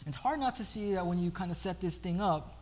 It's 0.08 0.18
hard 0.18 0.40
not 0.40 0.56
to 0.56 0.64
see 0.64 0.96
that 0.96 1.06
when 1.06 1.20
you 1.20 1.30
kind 1.30 1.52
of 1.52 1.58
set 1.58 1.80
this 1.80 1.98
thing 1.98 2.20
up, 2.20 2.61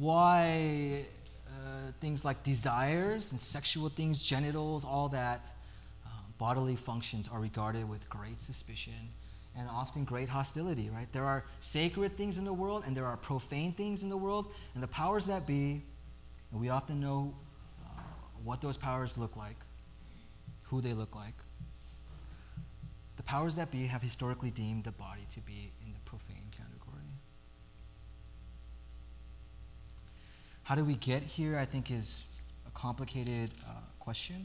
why 0.00 1.02
uh, 1.46 1.92
things 2.00 2.24
like 2.24 2.42
desires 2.42 3.32
and 3.32 3.40
sexual 3.40 3.90
things, 3.90 4.18
genitals, 4.18 4.82
all 4.82 5.10
that, 5.10 5.52
um, 6.06 6.24
bodily 6.38 6.74
functions 6.74 7.28
are 7.28 7.38
regarded 7.38 7.86
with 7.86 8.08
great 8.08 8.38
suspicion 8.38 9.10
and 9.58 9.68
often 9.68 10.04
great 10.04 10.30
hostility, 10.30 10.88
right? 10.90 11.06
There 11.12 11.26
are 11.26 11.44
sacred 11.60 12.16
things 12.16 12.38
in 12.38 12.46
the 12.46 12.52
world 12.52 12.84
and 12.86 12.96
there 12.96 13.04
are 13.04 13.18
profane 13.18 13.72
things 13.72 14.02
in 14.02 14.08
the 14.08 14.16
world, 14.16 14.46
and 14.74 14.82
the 14.82 14.88
powers 14.88 15.26
that 15.26 15.46
be, 15.46 15.82
and 16.50 16.60
we 16.60 16.70
often 16.70 16.98
know 16.98 17.34
uh, 17.84 18.00
what 18.42 18.62
those 18.62 18.78
powers 18.78 19.18
look 19.18 19.36
like, 19.36 19.56
who 20.62 20.80
they 20.80 20.94
look 20.94 21.14
like. 21.14 21.34
The 23.16 23.22
powers 23.22 23.56
that 23.56 23.70
be 23.70 23.86
have 23.86 24.00
historically 24.00 24.50
deemed 24.50 24.84
the 24.84 24.92
body 24.92 25.26
to 25.34 25.40
be 25.40 25.72
in 25.84 25.92
the 25.92 26.00
profane 26.06 26.48
category. 26.52 26.80
How 30.70 30.76
do 30.76 30.84
we 30.84 30.94
get 30.94 31.24
here, 31.24 31.58
I 31.58 31.64
think, 31.64 31.90
is 31.90 32.44
a 32.64 32.70
complicated 32.70 33.50
uh, 33.66 33.72
question. 33.98 34.36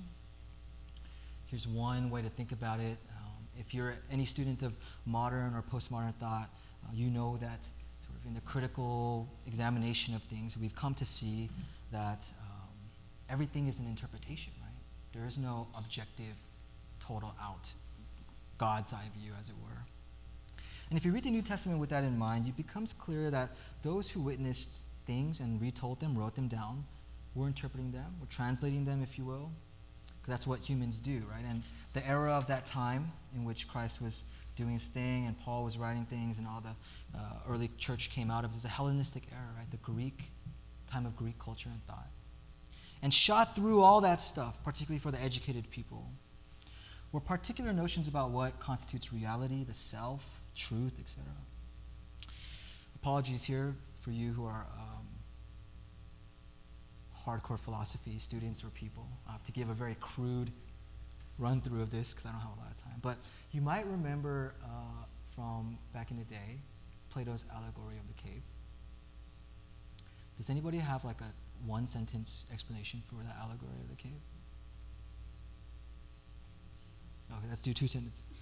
Here's 1.46 1.68
one 1.68 2.10
way 2.10 2.24
to 2.24 2.30
think 2.30 2.52
about 2.52 2.80
it. 2.80 2.98
Um, 3.12 3.44
if 3.60 3.76
you're 3.76 3.94
any 4.12 4.26
student 4.26 4.64
of 4.64 4.76
modern 5.06 5.54
or 5.54 5.62
postmodern 5.62 6.16
thought, 6.16 6.50
uh, 6.84 6.90
you 6.96 7.12
know 7.12 7.38
that 7.38 7.64
sort 7.64 8.20
of 8.20 8.26
in 8.26 8.34
the 8.34 8.42
critical 8.42 9.30
examination 9.46 10.16
of 10.16 10.24
things, 10.24 10.58
we've 10.58 10.74
come 10.74 10.96
to 10.96 11.06
see 11.06 11.48
that 11.92 12.26
um, 12.42 12.74
everything 13.30 13.68
is 13.68 13.80
an 13.80 13.86
interpretation, 13.86 14.52
right? 14.64 14.82
There 15.14 15.28
is 15.28 15.38
no 15.38 15.68
objective, 15.78 16.40
total 17.00 17.36
out, 17.40 17.72
God's 18.58 18.94
eye 18.94 19.10
view, 19.16 19.34
as 19.40 19.50
it 19.50 19.56
were. 19.64 19.86
And 20.90 20.98
if 20.98 21.06
you 21.06 21.12
read 21.12 21.26
the 21.26 21.30
New 21.30 21.44
Testament 21.44 21.80
with 21.80 21.92
that 21.92 22.04
in 22.04 22.18
mind, 22.18 22.48
it 22.48 22.58
becomes 22.58 22.94
clear 22.94 23.30
that 23.30 23.52
those 23.84 24.10
who 24.10 24.22
witnessed 24.22 24.86
things 25.06 25.40
and 25.40 25.62
retold 25.62 26.00
them, 26.00 26.18
wrote 26.18 26.36
them 26.36 26.48
down, 26.48 26.86
We're 27.34 27.48
interpreting 27.48 27.92
them, 27.92 28.16
we're 28.20 28.28
translating 28.28 28.86
them, 28.86 29.02
if 29.02 29.18
you 29.18 29.26
will. 29.26 29.52
Because 30.22 30.34
that's 30.34 30.48
what 30.48 30.60
humans 30.60 31.00
do, 31.00 31.24
right? 31.30 31.44
And 31.48 31.64
the 31.94 32.08
era 32.08 32.32
of 32.34 32.48
that 32.48 32.66
time 32.66 33.10
in 33.36 33.46
which 33.46 33.68
Christ 33.68 34.02
was 34.02 34.24
doing 34.56 34.72
his 34.72 34.88
thing 34.88 35.28
and 35.28 35.38
Paul 35.38 35.64
was 35.64 35.78
writing 35.78 36.06
things 36.06 36.40
and 36.40 36.48
all 36.48 36.62
the 36.62 36.76
uh, 37.16 37.20
early 37.48 37.70
church 37.78 38.10
came 38.10 38.32
out 38.32 38.44
of, 38.44 38.52
was 38.52 38.66
a 38.66 38.70
Hellenistic 38.70 39.24
era, 39.32 39.50
right? 39.56 39.70
The 39.70 39.78
Greek 39.78 40.32
time 40.88 41.06
of 41.06 41.16
Greek 41.16 41.38
culture 41.38 41.70
and 41.72 41.84
thought. 41.86 42.08
And 43.04 43.14
shot 43.14 43.56
through 43.56 43.82
all 43.82 44.02
that 44.02 44.22
stuff, 44.22 44.64
particularly 44.64 45.00
for 45.00 45.12
the 45.12 45.22
educated 45.22 45.70
people, 45.70 46.10
were 47.12 47.20
particular 47.20 47.72
notions 47.72 48.08
about 48.08 48.32
what 48.32 48.60
constitutes 48.60 49.14
reality, 49.14 49.64
the 49.64 49.74
self, 49.74 50.42
truth, 50.56 51.00
etc. 51.00 51.24
Apologies 52.96 53.44
here 53.44 53.76
for 54.02 54.12
you 54.12 54.32
who 54.32 54.46
are 54.46 54.68
um, 54.74 54.95
hardcore 57.26 57.60
philosophy 57.60 58.20
students 58.20 58.64
or 58.64 58.70
people. 58.70 59.08
I 59.28 59.32
have 59.32 59.44
to 59.46 59.52
give 59.52 59.70
a 59.70 59.74
very 59.74 59.96
crude 60.00 60.52
run 61.38 61.62
through 61.62 61.82
of 61.82 61.92
this 61.92 62.14
because 62.14 62.26
I 62.26 62.32
don't 62.32 62.42
have 62.42 62.58
a 62.58 62.60
lot 62.62 62.72
of 62.72 62.82
time. 62.82 63.00
But 63.02 63.18
you 63.52 63.62
might 63.62 63.86
remember 63.88 64.54
uh, 64.64 65.06
from 65.36 65.78
back 65.94 66.12
in 66.12 66.18
the 66.18 66.24
day 66.24 66.60
Plato's 67.10 67.46
allegory 67.54 67.98
of 67.98 68.08
the 68.08 68.14
cave. 68.14 68.42
Does 70.38 70.50
anybody 70.50 70.78
have 70.78 71.04
like 71.06 71.22
a 71.22 71.32
one 71.66 71.88
sentence 71.88 72.46
explanation 72.52 73.02
for 73.06 73.16
the 73.16 73.34
allegory 73.42 73.80
of 73.82 73.90
the 73.90 73.96
cave? 73.96 74.22
Okay, 77.32 77.48
let's 77.48 77.64
do 77.64 77.74
two 77.74 77.88
sentences. 77.88 78.35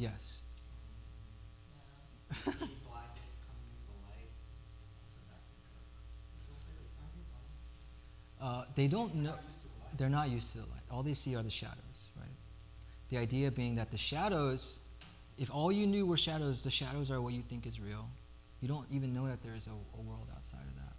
Yes. 0.00 0.42
Uh, 8.42 8.62
they 8.74 8.88
don't 8.88 9.14
know. 9.16 9.34
They're 9.98 10.08
not 10.08 10.30
used 10.30 10.52
to 10.52 10.60
the 10.60 10.64
light. 10.70 10.80
All 10.90 11.02
they 11.02 11.12
see 11.12 11.36
are 11.36 11.42
the 11.42 11.50
shadows, 11.50 12.10
right? 12.16 12.24
The 13.10 13.18
idea 13.18 13.50
being 13.50 13.74
that 13.74 13.90
the 13.90 13.98
shadows, 13.98 14.80
if 15.36 15.54
all 15.54 15.70
you 15.70 15.86
knew 15.86 16.06
were 16.06 16.16
shadows, 16.16 16.64
the 16.64 16.70
shadows 16.70 17.10
are 17.10 17.20
what 17.20 17.34
you 17.34 17.42
think 17.42 17.66
is 17.66 17.78
real. 17.78 18.08
You 18.62 18.68
don't 18.68 18.86
even 18.90 19.12
know 19.12 19.26
that 19.26 19.42
there 19.42 19.54
is 19.54 19.66
a, 19.66 19.72
a 19.98 20.00
world 20.00 20.28
outside 20.34 20.62
of 20.62 20.74
that. 20.76 20.94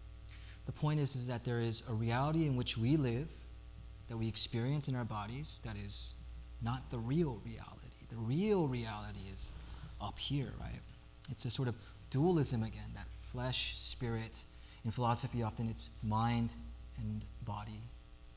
The 0.67 0.71
point 0.71 0.99
is, 0.99 1.15
is 1.15 1.29
that 1.29 1.43
there 1.43 1.59
is 1.59 1.83
a 1.89 1.93
reality 1.93 2.45
in 2.45 2.55
which 2.55 2.77
we 2.77 2.95
live, 2.95 3.31
that 4.07 4.17
we 4.17 4.27
experience 4.27 4.87
in 4.87 4.95
our 4.95 5.05
bodies, 5.05 5.59
that 5.63 5.77
is 5.77 6.13
not 6.61 6.91
the 6.91 6.99
real 6.99 7.41
reality 7.43 8.00
The 8.11 8.17
real 8.17 8.67
reality 8.67 9.21
is 9.31 9.53
up 10.01 10.19
here, 10.19 10.53
right? 10.59 10.79
It's 11.29 11.45
a 11.45 11.49
sort 11.49 11.67
of 11.67 11.75
dualism 12.09 12.63
again, 12.63 12.89
that 12.95 13.07
flesh, 13.19 13.77
spirit. 13.77 14.43
In 14.83 14.91
philosophy, 14.91 15.43
often 15.43 15.69
it's 15.69 15.91
mind 16.03 16.53
and 16.97 17.23
body, 17.45 17.79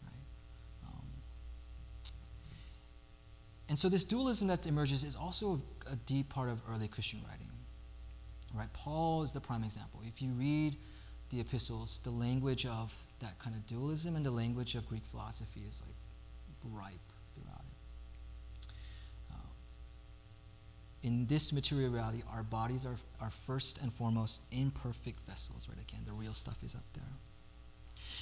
right? 0.02 0.86
Um, 0.86 1.06
and 3.68 3.78
so 3.78 3.88
this 3.88 4.04
dualism 4.04 4.48
that 4.48 4.66
emerges 4.66 5.04
is 5.04 5.16
also 5.16 5.60
a, 5.90 5.96
deep 6.06 6.28
part 6.28 6.48
of 6.48 6.60
early 6.70 6.88
Christian 6.88 7.20
writing. 7.28 7.48
Right? 8.54 8.72
Paul 8.72 9.22
is 9.22 9.32
the 9.32 9.40
prime 9.40 9.64
example. 9.64 10.00
If 10.06 10.22
you 10.22 10.30
read 10.30 10.76
the 11.30 11.40
epistles, 11.40 11.98
the 12.04 12.10
language 12.10 12.66
of 12.66 12.94
that 13.20 13.38
kind 13.38 13.56
of 13.56 13.66
dualism 13.66 14.14
and 14.14 14.24
the 14.24 14.30
language 14.30 14.76
of 14.76 14.86
Greek 14.86 15.04
philosophy 15.04 15.62
is 15.68 15.82
like 15.84 15.96
ripe 16.72 16.94
throughout 17.28 17.60
it. 17.60 18.66
Uh, 19.32 19.36
in 21.04 21.26
this 21.26 21.52
material 21.52 21.90
reality, 21.90 22.22
our 22.32 22.42
bodies 22.42 22.86
are, 22.86 22.96
are 23.20 23.30
first 23.30 23.82
and 23.82 23.92
foremost 23.92 24.42
imperfect 24.50 25.20
vessels, 25.26 25.68
right? 25.68 25.78
Again, 25.80 26.00
the 26.06 26.12
real 26.12 26.32
stuff 26.32 26.62
is 26.64 26.74
up 26.74 26.84
there. 26.94 27.04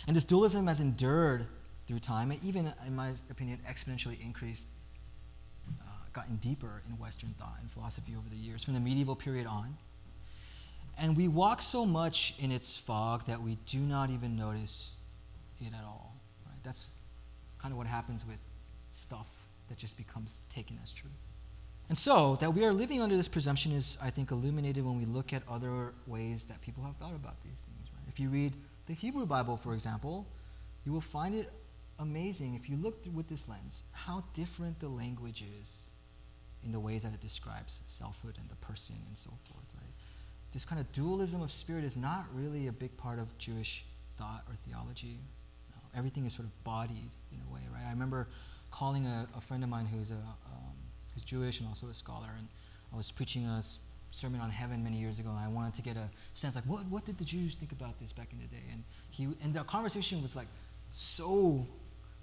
And 0.07 0.17
this 0.17 0.25
dualism 0.25 0.67
has 0.67 0.81
endured 0.81 1.47
through 1.87 2.01
time, 2.01 2.33
and 2.33 2.43
even, 2.45 2.73
in 2.87 2.97
my 2.97 3.13
opinion, 3.31 3.61
exponentially 3.69 4.21
increased, 4.25 4.69
uh, 5.81 5.85
gotten 6.13 6.37
deeper 6.37 6.83
in 6.89 6.99
Western 6.99 7.31
thought 7.39 7.57
and 7.61 7.71
philosophy 7.71 8.15
over 8.17 8.29
the 8.29 8.37
years, 8.37 8.65
from 8.65 8.75
the 8.75 8.81
medieval 8.81 9.15
period 9.15 9.47
on. 9.47 9.77
And 10.99 11.17
we 11.17 11.29
walk 11.29 11.63
so 11.63 11.87
much 11.87 12.35
in 12.41 12.51
its 12.51 12.77
fog 12.77 13.27
that 13.27 13.41
we 13.41 13.59
do 13.67 13.79
not 13.79 14.11
even 14.11 14.37
notice 14.37 14.97
it 15.61 15.73
at 15.73 15.85
all. 15.85 16.17
Right? 16.47 16.59
That's 16.65 16.91
kind 17.59 17.73
of 17.73 17.79
what 17.79 17.87
happens 17.87 18.27
with 18.27 18.43
stuff 18.91 19.47
that 19.69 19.79
just 19.79 19.97
becomes 19.97 20.41
taken 20.49 20.79
as 20.83 20.93
truth. 20.93 21.13
And 21.93 21.99
so, 21.99 22.37
that 22.37 22.51
we 22.53 22.65
are 22.65 22.73
living 22.73 23.03
under 23.03 23.19
this 23.19 23.29
presumption 23.29 23.71
is, 23.71 23.99
I 24.03 24.09
think, 24.09 24.31
illuminated 24.31 24.83
when 24.83 24.97
we 24.97 25.05
look 25.05 25.35
at 25.35 25.43
other 25.47 25.93
ways 26.07 26.47
that 26.47 26.63
people 26.63 26.83
have 26.85 26.97
thought 26.97 27.15
about 27.15 27.43
these 27.43 27.67
things. 27.69 27.91
Right? 27.93 28.09
If 28.09 28.19
you 28.19 28.31
read 28.31 28.55
the 28.87 28.95
Hebrew 28.95 29.27
Bible, 29.27 29.59
for 29.59 29.75
example, 29.75 30.27
you 30.87 30.93
will 30.93 31.03
find 31.03 31.35
it 31.35 31.51
amazing 31.99 32.55
if 32.55 32.71
you 32.71 32.79
look 32.79 33.05
with 33.13 33.29
this 33.29 33.47
lens 33.47 33.85
how 33.93 34.25
different 34.33 34.81
the 34.81 34.89
language 34.89 35.45
is 35.61 35.91
in 36.65 36.73
the 36.73 36.81
ways 36.81 37.03
that 37.03 37.13
it 37.13 37.21
describes 37.21 37.83
selfhood 37.87 38.39
and 38.41 38.49
the 38.49 38.57
person 38.57 38.97
and 39.07 39.19
so 39.19 39.33
forth, 39.45 39.71
right? 39.77 39.93
This 40.51 40.65
kind 40.65 40.81
of 40.81 40.91
dualism 40.93 41.43
of 41.43 41.51
spirit 41.51 41.85
is 41.85 41.99
not 41.99 42.25
really 42.33 42.69
a 42.69 42.73
big 42.73 42.97
part 42.97 43.19
of 43.19 43.37
Jewish 43.37 43.85
thought 44.17 44.45
or 44.49 44.55
theology. 44.67 45.19
No, 45.71 45.83
everything 45.95 46.25
is 46.25 46.33
sort 46.33 46.49
of 46.49 46.65
bodied 46.65 47.11
in 47.31 47.39
a 47.47 47.53
way, 47.53 47.61
right? 47.71 47.85
I 47.87 47.91
remember 47.91 48.29
calling 48.71 49.05
a, 49.05 49.27
a 49.37 49.43
friend 49.43 49.63
of 49.63 49.69
mine 49.69 49.85
who's 49.85 50.11
a 50.11 50.15
um, 50.15 50.52
who's 51.15 51.25
Jewish 51.25 51.61
and 51.61 51.69
also 51.69 51.89
a 51.89 51.95
scholar, 51.95 52.29
and 52.39 52.49
I 52.93 52.97
was 52.97 53.11
preaching 53.11 53.45
a 53.45 53.61
sermon 54.11 54.41
on 54.41 54.51
heaven 54.51 54.85
many 54.85 54.99
years 54.99 55.19
ago, 55.19 55.31
and 55.31 55.39
I 55.39 55.49
wanted 55.49 55.75
to 55.75 55.83
get 55.83 55.97
a 55.97 56.11
sense 56.33 56.55
like 56.55 56.65
what 56.65 56.87
what 56.87 57.05
did 57.05 57.19
the 57.19 57.25
Jews 57.25 57.55
think 57.55 57.73
about 57.73 57.99
this 57.99 58.13
back 58.13 58.29
in 58.33 58.39
the 58.39 58.47
day? 58.47 58.65
And 58.73 58.85
he 59.11 59.29
and 59.43 59.55
the 59.55 59.65
conversation 59.65 60.23
was 60.23 60.37
like 60.37 60.49
so 60.91 61.67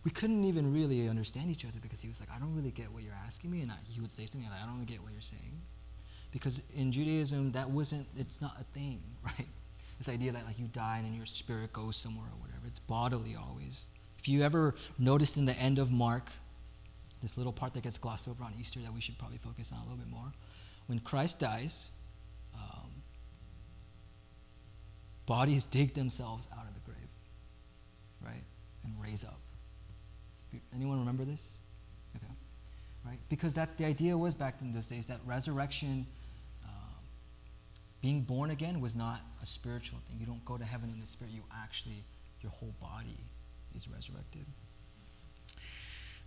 we 0.06 0.12
couldn't 0.12 0.46
even 0.46 0.74
really 0.74 1.10
understand 1.10 1.50
each 1.52 1.66
other 1.66 1.80
because 1.82 2.02
he 2.02 2.08
was 2.08 2.22
like, 2.22 2.30
I 2.34 2.40
don't 2.40 2.56
really 2.56 2.72
get 2.72 2.92
what 2.94 3.04
you're 3.04 3.18
asking 3.26 3.52
me, 3.52 3.62
and 3.62 3.72
I, 3.72 3.76
he 3.90 4.00
would 4.00 4.12
say 4.12 4.26
something 4.26 4.50
like, 4.50 4.62
I 4.62 4.66
don't 4.66 4.76
really 4.76 4.86
get 4.86 5.02
what 5.02 5.12
you're 5.12 5.22
saying, 5.22 5.60
because 6.32 6.72
in 6.76 6.92
Judaism 6.92 7.52
that 7.54 7.70
wasn't 7.70 8.06
it's 8.16 8.42
not 8.42 8.54
a 8.60 8.64
thing, 8.64 9.02
right? 9.24 9.48
This 9.98 10.08
idea 10.08 10.32
that 10.32 10.46
like 10.46 10.58
you 10.58 10.68
die 10.68 11.02
and 11.04 11.16
your 11.16 11.26
spirit 11.26 11.74
goes 11.74 11.98
somewhere 11.98 12.28
or 12.28 12.40
whatever. 12.40 12.66
It's 12.68 12.80
bodily 12.80 13.36
always. 13.36 13.90
If 14.18 14.30
you 14.30 14.44
ever 14.44 14.76
noticed 14.98 15.38
in 15.38 15.46
the 15.46 15.58
end 15.60 15.80
of 15.80 15.92
Mark, 15.92 16.32
this 17.22 17.38
little 17.38 17.54
part 17.54 17.74
that 17.74 17.84
gets 17.84 17.98
glossed 17.98 18.28
over 18.28 18.44
on 18.44 18.54
Easter 18.60 18.80
that 18.80 18.94
we 18.94 19.02
should 19.02 19.18
probably 19.18 19.38
focus 19.38 19.72
on 19.72 19.80
a 19.80 19.84
little 19.84 19.98
bit 19.98 20.10
more, 20.10 20.32
when 20.88 21.00
Christ 21.00 21.40
dies, 21.40 21.92
um, 22.56 22.90
bodies 25.26 25.66
dig 25.66 25.94
themselves 25.94 26.48
out 26.58 26.66
of 26.66 26.74
the 26.74 26.80
grave, 26.80 27.10
right, 28.26 28.44
and 28.84 28.94
raise 29.02 29.24
up. 29.24 29.40
Anyone 30.74 31.00
remember 31.00 31.26
this? 31.26 31.62
Okay, 32.16 32.34
right? 33.06 33.20
Because 33.30 33.54
that 33.54 33.78
the 33.78 33.86
idea 33.86 34.18
was 34.18 34.34
back 34.34 34.62
in 34.62 34.72
those 34.72 34.88
days 34.88 35.08
that 35.08 35.20
resurrection, 35.26 36.08
um, 36.66 37.04
being 38.02 38.22
born 38.22 38.50
again, 38.50 38.82
was 38.82 38.96
not 38.96 39.20
a 39.44 39.46
spiritual 39.46 40.00
thing. 40.08 40.18
You 40.20 40.26
don't 40.26 40.44
go 40.46 40.58
to 40.58 40.66
heaven 40.66 40.90
in 40.90 41.00
the 41.00 41.06
spirit. 41.06 41.34
You 41.34 41.44
actually, 41.64 42.04
your 42.42 42.52
whole 42.52 42.74
body 42.82 43.18
is 43.76 43.88
resurrected. 43.88 44.46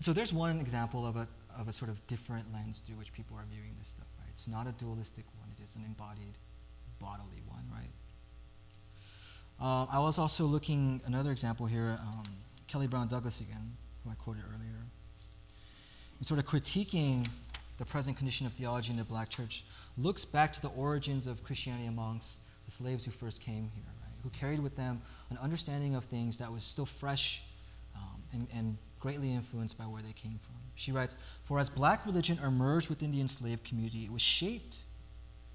So 0.03 0.13
there's 0.13 0.33
one 0.33 0.61
example 0.61 1.07
of 1.07 1.15
a 1.15 1.29
of 1.61 1.69
a 1.69 1.73
sort 1.73 1.91
of 1.91 2.05
different 2.07 2.53
lens 2.53 2.81
through 2.81 2.97
which 2.97 3.13
people 3.13 3.37
are 3.37 3.45
viewing 3.49 3.77
this 3.79 3.89
stuff. 3.89 4.09
Right? 4.19 4.29
It's 4.31 4.49
not 4.49 4.67
a 4.67 4.73
dualistic 4.73 5.25
one. 5.39 5.49
It 5.57 5.63
is 5.63 5.77
an 5.77 5.85
embodied, 5.87 6.35
bodily 6.99 7.43
one. 7.47 7.65
Right. 7.71 7.93
Uh, 9.61 9.87
I 9.93 10.01
was 10.01 10.19
also 10.19 10.45
looking 10.45 11.01
another 11.07 11.31
example 11.31 11.67
here. 11.67 11.99
Um, 12.03 12.25
Kelly 12.67 12.89
Brown 12.89 13.07
Douglas 13.07 13.41
again 13.41 13.77
who 14.03 14.11
I 14.11 14.15
quoted 14.15 14.43
earlier, 14.49 14.87
and 16.19 16.27
sort 16.27 16.41
of 16.41 16.47
critiquing 16.47 17.29
the 17.79 17.85
present 17.85 18.17
condition 18.17 18.47
of 18.47 18.53
theology 18.53 18.91
in 18.91 18.99
the 18.99 19.05
black 19.05 19.29
church, 19.29 19.65
looks 19.97 20.25
back 20.25 20.53
to 20.55 20.63
the 20.63 20.69
origins 20.69 21.27
of 21.27 21.43
Christianity 21.43 21.87
amongst 21.87 22.41
the 22.65 22.71
slaves 22.71 23.05
who 23.05 23.11
first 23.11 23.41
came 23.41 23.71
here, 23.75 23.85
right? 24.03 24.15
Who 24.23 24.31
carried 24.31 24.61
with 24.61 24.77
them 24.77 25.01
an 25.31 25.39
understanding 25.43 25.95
of 25.95 26.05
things 26.05 26.39
that 26.39 26.51
was 26.51 26.63
still 26.63 26.87
fresh 26.87 27.45
um, 27.95 28.23
and, 28.33 28.49
and 28.55 28.77
greatly 29.03 29.35
influenced 29.35 29.77
by 29.77 29.85
where 29.85 30.01
they 30.01 30.13
came 30.13 30.39
from. 30.39 30.55
She 30.75 30.93
writes, 30.93 31.17
For 31.45 31.59
as 31.59 31.69
black 31.69 32.07
religion 32.07 32.39
emerged 32.43 32.89
within 32.89 33.11
the 33.11 33.21
enslaved 33.21 33.65
community, 33.65 34.05
it 34.05 34.13
was 34.13 34.23
shaped 34.23 34.79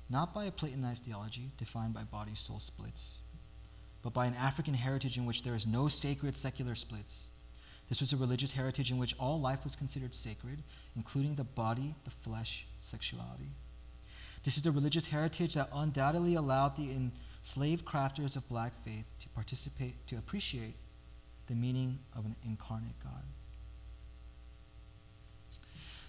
not 0.09 0.35
by 0.35 0.45
a 0.45 0.51
Platonized 0.51 1.03
theology 1.03 1.49
defined 1.57 1.95
by 1.95 2.03
body 2.03 2.35
soul 2.35 2.59
splits, 2.59 3.17
but 4.03 4.13
by 4.13 4.27
an 4.27 4.35
African 4.35 4.75
heritage 4.75 5.17
in 5.17 5.25
which 5.25 5.41
there 5.41 5.55
is 5.55 5.65
no 5.65 5.87
sacred 5.87 6.37
secular 6.37 6.75
splits 6.75 7.29
this 7.89 8.01
was 8.01 8.11
a 8.11 8.17
religious 8.17 8.53
heritage 8.53 8.91
in 8.91 8.97
which 8.97 9.15
all 9.17 9.39
life 9.39 9.63
was 9.63 9.75
considered 9.75 10.13
sacred, 10.13 10.61
including 10.95 11.35
the 11.35 11.43
body, 11.43 11.95
the 12.03 12.11
flesh, 12.11 12.67
sexuality. 12.81 13.51
This 14.43 14.57
is 14.57 14.65
a 14.65 14.71
religious 14.71 15.07
heritage 15.07 15.53
that 15.53 15.69
undoubtedly 15.73 16.35
allowed 16.35 16.75
the 16.75 16.91
enslaved 16.91 17.85
crafters 17.85 18.35
of 18.35 18.47
black 18.49 18.75
faith 18.75 19.13
to 19.19 19.29
participate, 19.29 20.05
to 20.07 20.17
appreciate 20.17 20.75
the 21.47 21.55
meaning 21.55 21.99
of 22.15 22.25
an 22.25 22.35
incarnate 22.45 22.99
God. 23.01 23.23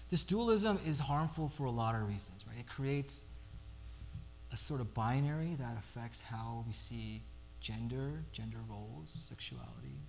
This 0.09 0.23
dualism 0.23 0.79
is 0.87 0.99
harmful 0.99 1.49
for 1.49 1.65
a 1.65 1.71
lot 1.71 1.93
of 1.95 2.07
reasons, 2.07 2.45
right? 2.47 2.59
It 2.59 2.67
creates 2.67 3.25
a 4.51 4.57
sort 4.57 4.81
of 4.81 4.93
binary 4.93 5.55
that 5.59 5.77
affects 5.77 6.23
how 6.23 6.63
we 6.65 6.73
see 6.73 7.21
gender, 7.59 8.23
gender 8.31 8.57
roles, 8.67 9.11
sexuality. 9.11 9.99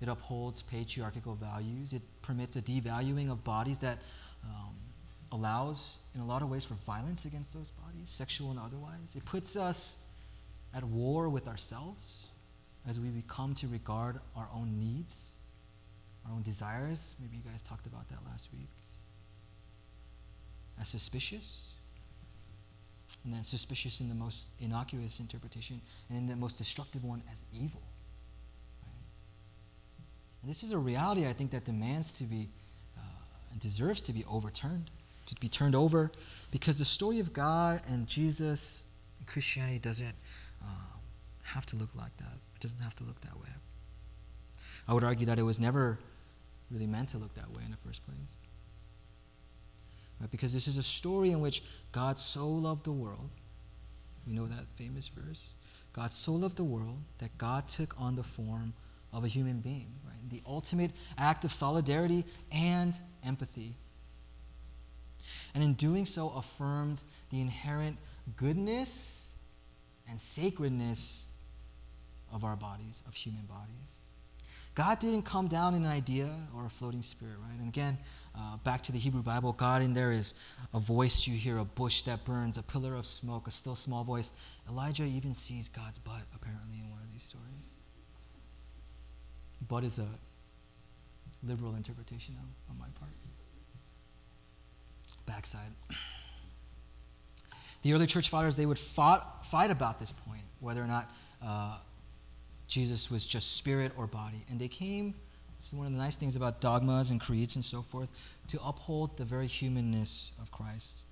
It 0.00 0.08
upholds 0.08 0.62
patriarchal 0.62 1.34
values. 1.34 1.92
It 1.92 2.02
permits 2.22 2.56
a 2.56 2.62
devaluing 2.62 3.30
of 3.30 3.44
bodies 3.44 3.78
that 3.80 3.98
um, 4.44 4.74
allows, 5.32 6.00
in 6.14 6.20
a 6.20 6.26
lot 6.26 6.42
of 6.42 6.50
ways, 6.50 6.64
for 6.64 6.74
violence 6.74 7.24
against 7.24 7.52
those 7.52 7.70
bodies, 7.70 8.08
sexual 8.08 8.50
and 8.50 8.58
otherwise. 8.58 9.16
It 9.16 9.24
puts 9.24 9.56
us 9.56 10.04
at 10.74 10.84
war 10.84 11.28
with 11.28 11.48
ourselves 11.48 12.30
as 12.88 13.00
we 13.00 13.08
come 13.26 13.54
to 13.54 13.66
regard 13.68 14.16
our 14.36 14.48
own 14.54 14.78
needs, 14.78 15.32
our 16.26 16.32
own 16.32 16.42
desires. 16.42 17.16
Maybe 17.20 17.36
you 17.36 17.50
guys 17.50 17.62
talked 17.62 17.86
about 17.86 18.08
that 18.08 18.18
last 18.26 18.52
week. 18.52 18.68
As 20.80 20.88
suspicious, 20.88 21.74
and 23.24 23.32
then 23.32 23.44
suspicious 23.44 24.00
in 24.00 24.08
the 24.08 24.14
most 24.14 24.50
innocuous 24.60 25.20
interpretation, 25.20 25.80
and 26.08 26.18
in 26.18 26.26
the 26.26 26.36
most 26.36 26.58
destructive 26.58 27.04
one 27.04 27.22
as 27.32 27.44
evil. 27.52 27.82
And 30.42 30.50
this 30.50 30.62
is 30.62 30.70
a 30.70 30.78
reality 30.78 31.26
I 31.26 31.32
think 31.32 31.50
that 31.50 31.64
demands 31.64 32.18
to 32.18 32.24
be 32.24 32.48
uh, 32.96 33.00
deserves 33.58 34.00
to 34.02 34.12
be 34.12 34.24
overturned, 34.30 34.90
to 35.26 35.34
be 35.40 35.48
turned 35.48 35.74
over, 35.74 36.12
because 36.52 36.78
the 36.78 36.84
story 36.84 37.18
of 37.18 37.32
God 37.32 37.80
and 37.88 38.06
Jesus 38.06 38.92
and 39.18 39.26
Christianity 39.26 39.80
doesn't 39.80 40.14
um, 40.62 41.00
have 41.42 41.66
to 41.66 41.76
look 41.76 41.92
like 41.96 42.16
that. 42.18 42.34
It 42.54 42.60
doesn't 42.60 42.80
have 42.80 42.94
to 42.96 43.04
look 43.04 43.20
that 43.22 43.36
way. 43.36 43.48
I 44.86 44.94
would 44.94 45.02
argue 45.02 45.26
that 45.26 45.38
it 45.38 45.42
was 45.42 45.58
never 45.58 45.98
really 46.70 46.86
meant 46.86 47.08
to 47.08 47.18
look 47.18 47.34
that 47.34 47.50
way 47.50 47.62
in 47.64 47.72
the 47.72 47.76
first 47.76 48.04
place. 48.04 48.36
Right? 50.20 50.30
Because 50.30 50.52
this 50.52 50.68
is 50.68 50.76
a 50.76 50.82
story 50.82 51.30
in 51.30 51.40
which 51.40 51.62
God 51.92 52.18
so 52.18 52.48
loved 52.48 52.84
the 52.84 52.92
world. 52.92 53.30
We 54.26 54.32
know 54.32 54.46
that 54.46 54.64
famous 54.74 55.08
verse. 55.08 55.54
God 55.92 56.10
so 56.10 56.32
loved 56.32 56.56
the 56.56 56.64
world 56.64 56.98
that 57.18 57.36
God 57.38 57.68
took 57.68 58.00
on 58.00 58.16
the 58.16 58.22
form 58.22 58.72
of 59.12 59.24
a 59.24 59.28
human 59.28 59.60
being 59.60 59.92
the 60.30 60.42
ultimate 60.46 60.90
act 61.18 61.44
of 61.44 61.52
solidarity 61.52 62.24
and 62.52 62.92
empathy. 63.24 63.74
And 65.54 65.62
in 65.64 65.74
doing 65.74 66.04
so, 66.04 66.32
affirmed 66.36 67.02
the 67.30 67.40
inherent 67.40 67.96
goodness 68.36 69.36
and 70.08 70.18
sacredness 70.18 71.30
of 72.32 72.44
our 72.44 72.56
bodies, 72.56 73.02
of 73.06 73.14
human 73.14 73.46
bodies. 73.46 73.72
God 74.74 74.98
didn't 74.98 75.22
come 75.22 75.48
down 75.48 75.74
in 75.74 75.86
an 75.86 75.90
idea 75.90 76.28
or 76.54 76.66
a 76.66 76.68
floating 76.68 77.00
spirit, 77.00 77.36
right? 77.42 77.58
And 77.58 77.68
again, 77.68 77.96
uh, 78.38 78.56
back 78.64 78.82
to 78.82 78.92
the 78.92 78.98
Hebrew 78.98 79.22
Bible, 79.22 79.52
God 79.52 79.82
in 79.82 79.94
there 79.94 80.12
is 80.12 80.42
a 80.74 80.78
voice 80.78 81.26
you 81.26 81.34
hear, 81.34 81.58
a 81.58 81.64
bush 81.64 82.02
that 82.02 82.24
burns, 82.24 82.58
a 82.58 82.62
pillar 82.62 82.94
of 82.94 83.06
smoke, 83.06 83.46
a 83.46 83.50
still 83.50 83.74
small 83.74 84.04
voice. 84.04 84.38
Elijah 84.68 85.04
even 85.04 85.32
sees 85.32 85.68
God's 85.68 85.98
butt, 85.98 86.22
apparently, 86.34 86.76
in 86.76 86.90
one 86.90 87.00
of 87.00 87.10
these 87.12 87.22
stories. 87.22 87.74
Butt 89.66 89.84
is 89.84 89.98
a 89.98 90.08
liberal 91.46 91.74
interpretation 91.76 92.34
of, 92.34 92.70
on 92.70 92.78
my 92.78 92.86
part. 92.98 93.12
Backside. 95.26 95.70
The 97.82 97.92
early 97.92 98.06
church 98.06 98.28
fathers, 98.28 98.56
they 98.56 98.66
would 98.66 98.78
fought, 98.78 99.46
fight 99.46 99.70
about 99.70 99.98
this 99.98 100.12
point, 100.12 100.42
whether 100.60 100.82
or 100.82 100.86
not 100.86 101.10
uh, 101.44 101.78
Jesus 102.68 103.10
was 103.10 103.24
just 103.24 103.56
spirit 103.56 103.92
or 103.96 104.06
body. 104.06 104.44
And 104.50 104.60
they 104.60 104.68
came, 104.68 105.14
this 105.56 105.72
is 105.72 105.74
one 105.74 105.86
of 105.86 105.92
the 105.92 105.98
nice 105.98 106.16
things 106.16 106.36
about 106.36 106.60
dogmas 106.60 107.10
and 107.10 107.20
creeds 107.20 107.56
and 107.56 107.64
so 107.64 107.82
forth, 107.82 108.10
to 108.48 108.58
uphold 108.64 109.16
the 109.16 109.24
very 109.24 109.46
humanness 109.46 110.32
of 110.40 110.50
Christ, 110.50 111.04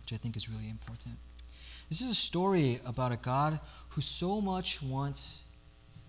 which 0.00 0.12
I 0.12 0.16
think 0.16 0.36
is 0.36 0.48
really 0.48 0.68
important. 0.68 1.16
This 1.88 2.00
is 2.00 2.10
a 2.10 2.14
story 2.14 2.78
about 2.86 3.12
a 3.12 3.16
God 3.16 3.60
who 3.90 4.00
so 4.00 4.40
much 4.40 4.82
wants 4.82 5.46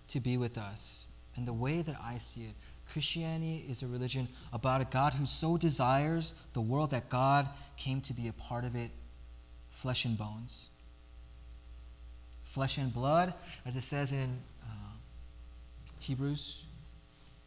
to 0.08 0.20
be 0.20 0.36
with 0.36 0.58
us. 0.58 1.06
And 1.36 1.46
the 1.46 1.54
way 1.54 1.82
that 1.82 1.96
I 2.02 2.18
see 2.18 2.42
it, 2.42 2.54
Christianity 2.88 3.64
is 3.68 3.82
a 3.82 3.86
religion 3.86 4.28
about 4.52 4.80
a 4.80 4.84
God 4.86 5.14
who 5.14 5.26
so 5.26 5.56
desires 5.56 6.34
the 6.54 6.60
world 6.60 6.92
that 6.92 7.08
God 7.08 7.48
came 7.76 8.00
to 8.02 8.14
be 8.14 8.28
a 8.28 8.32
part 8.32 8.64
of 8.64 8.74
it, 8.74 8.90
flesh 9.70 10.04
and 10.04 10.16
bones. 10.16 10.70
Flesh 12.44 12.78
and 12.78 12.92
blood, 12.92 13.34
as 13.66 13.76
it 13.76 13.82
says 13.82 14.12
in 14.12 14.38
uh, 14.64 14.96
Hebrews, 15.98 16.66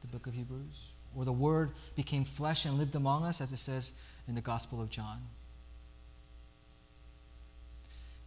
the 0.02 0.08
book 0.08 0.28
of 0.28 0.34
Hebrews, 0.34 0.92
or 1.16 1.26
the 1.26 1.34
Word 1.34 1.72
became 1.96 2.24
flesh 2.24 2.66
and 2.66 2.78
lived 2.78 2.96
among 2.96 3.24
us, 3.24 3.42
as 3.42 3.52
it 3.52 3.58
says 3.58 3.94
in 4.28 4.36
the 4.36 4.42
Gospel 4.42 4.82
of 4.82 4.90
John. 4.90 5.22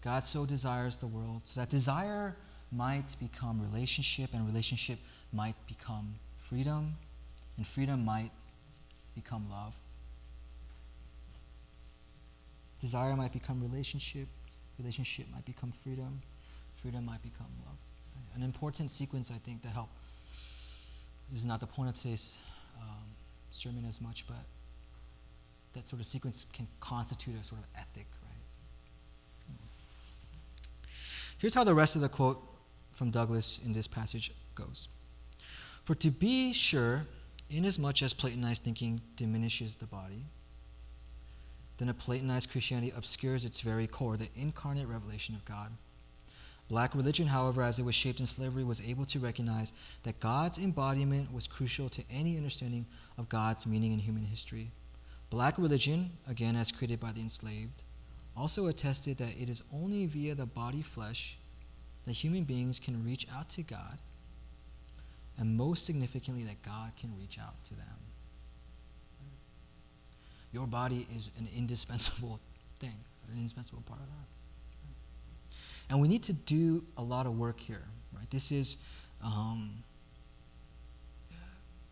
God 0.03 0.25
so 0.25 0.45
desires 0.45 0.97
the 0.97 1.07
world, 1.07 1.43
so 1.45 1.61
that 1.61 1.71
desire 1.71 2.37
might 2.73 3.15
become 3.21 3.61
relationship, 3.61 4.31
and 4.35 4.47
relationship 4.47 4.99
might 5.33 5.55
become 5.67 6.15
freedom, 6.37 6.95
and 7.57 7.67
freedom 7.67 8.05
might 8.05 8.31
become 9.15 9.49
love. 9.51 9.77
Desire 12.81 13.15
might 13.15 13.33
become 13.33 13.61
relationship, 13.61 14.27
relationship 14.79 15.27
might 15.33 15.45
become 15.45 15.71
freedom, 15.71 16.21
freedom 16.75 17.07
might 17.07 17.23
become 17.23 17.47
love. 17.65 17.79
An 18.35 18.43
important 18.43 18.91
sequence, 18.91 19.31
I 19.31 19.37
think, 19.37 19.63
that 19.63 19.73
help. 19.75 19.91
This 21.33 21.40
is 21.40 21.47
not 21.47 21.61
the 21.61 21.66
point 21.66 21.88
of 21.88 21.95
today's 21.95 22.47
um, 22.79 23.07
sermon 23.51 23.87
as 23.88 24.03
much, 24.03 24.27
but 24.27 24.37
that 25.73 25.88
sort 25.88 26.01
of 26.01 26.05
sequence 26.05 26.45
can 26.53 26.68
constitute 26.79 27.35
a 27.40 27.42
sort 27.42 27.62
of 27.62 27.68
ethic, 27.75 28.07
right? 28.23 29.57
Here's 31.38 31.55
how 31.55 31.64
the 31.64 31.73
rest 31.73 31.97
of 31.97 32.03
the 32.03 32.11
quote 32.11 32.38
from 32.92 33.11
Douglas 33.11 33.64
in 33.64 33.73
this 33.73 33.88
passage 33.88 34.31
goes. 34.55 34.88
For 35.87 35.95
to 35.95 36.11
be 36.11 36.53
sure, 36.53 37.07
inasmuch 37.49 38.03
as 38.03 38.12
Platonized 38.12 38.62
thinking 38.62 39.01
diminishes 39.16 39.77
the 39.77 39.87
body, 39.87 40.27
then 41.79 41.88
a 41.88 41.95
Platonized 41.95 42.51
Christianity 42.51 42.92
obscures 42.95 43.47
its 43.47 43.62
very 43.62 43.87
core, 43.87 44.18
the 44.18 44.29
incarnate 44.37 44.87
revelation 44.87 45.35
of 45.35 45.47
God. 45.47 45.73
Black 46.73 46.95
religion, 46.95 47.27
however, 47.27 47.63
as 47.63 47.79
it 47.79 47.85
was 47.85 47.95
shaped 47.95 48.21
in 48.21 48.25
slavery, 48.25 48.65
was 48.65 48.89
able 48.89 49.05
to 49.05 49.19
recognize 49.19 49.75
that 50.05 50.19
God's 50.21 50.59
embodiment 50.59 51.31
was 51.31 51.47
crucial 51.47 51.91
to 51.91 52.03
any 52.11 52.39
understanding 52.39 52.87
of 53.19 53.29
God's 53.29 53.67
meaning 53.67 53.93
in 53.93 53.99
human 53.99 54.25
history. 54.25 54.71
Black 55.29 55.59
religion, 55.59 56.13
again 56.27 56.57
as 56.57 56.73
created 56.73 56.99
by 56.99 57.13
the 57.13 57.21
enslaved, 57.21 57.83
also 58.35 58.69
attested 58.69 59.19
that 59.19 59.37
it 59.39 59.51
is 59.51 59.63
only 59.71 60.07
via 60.07 60.35
the 60.35 60.47
body 60.47 60.81
flesh 60.81 61.37
that 62.07 62.13
human 62.13 62.45
beings 62.45 62.81
can 62.81 63.05
reach 63.05 63.27
out 63.37 63.51
to 63.51 63.63
God, 63.63 63.99
and 65.37 65.55
most 65.55 65.85
significantly, 65.85 66.43
that 66.45 66.63
God 66.63 66.93
can 66.99 67.15
reach 67.19 67.39
out 67.39 67.63
to 67.65 67.77
them. 67.77 67.99
Your 70.55 70.67
body 70.67 71.07
is 71.15 71.33
an 71.39 71.47
indispensable 71.55 72.41
thing, 72.79 72.97
an 73.31 73.37
indispensable 73.37 73.83
part 73.83 74.01
of 74.01 74.07
that. 74.07 74.32
And 75.92 76.00
we 76.00 76.09
need 76.09 76.22
to 76.22 76.33
do 76.33 76.83
a 76.96 77.02
lot 77.02 77.26
of 77.26 77.37
work 77.38 77.61
here, 77.61 77.87
right? 78.16 78.28
This 78.31 78.50
is 78.50 78.78
um, 79.22 79.85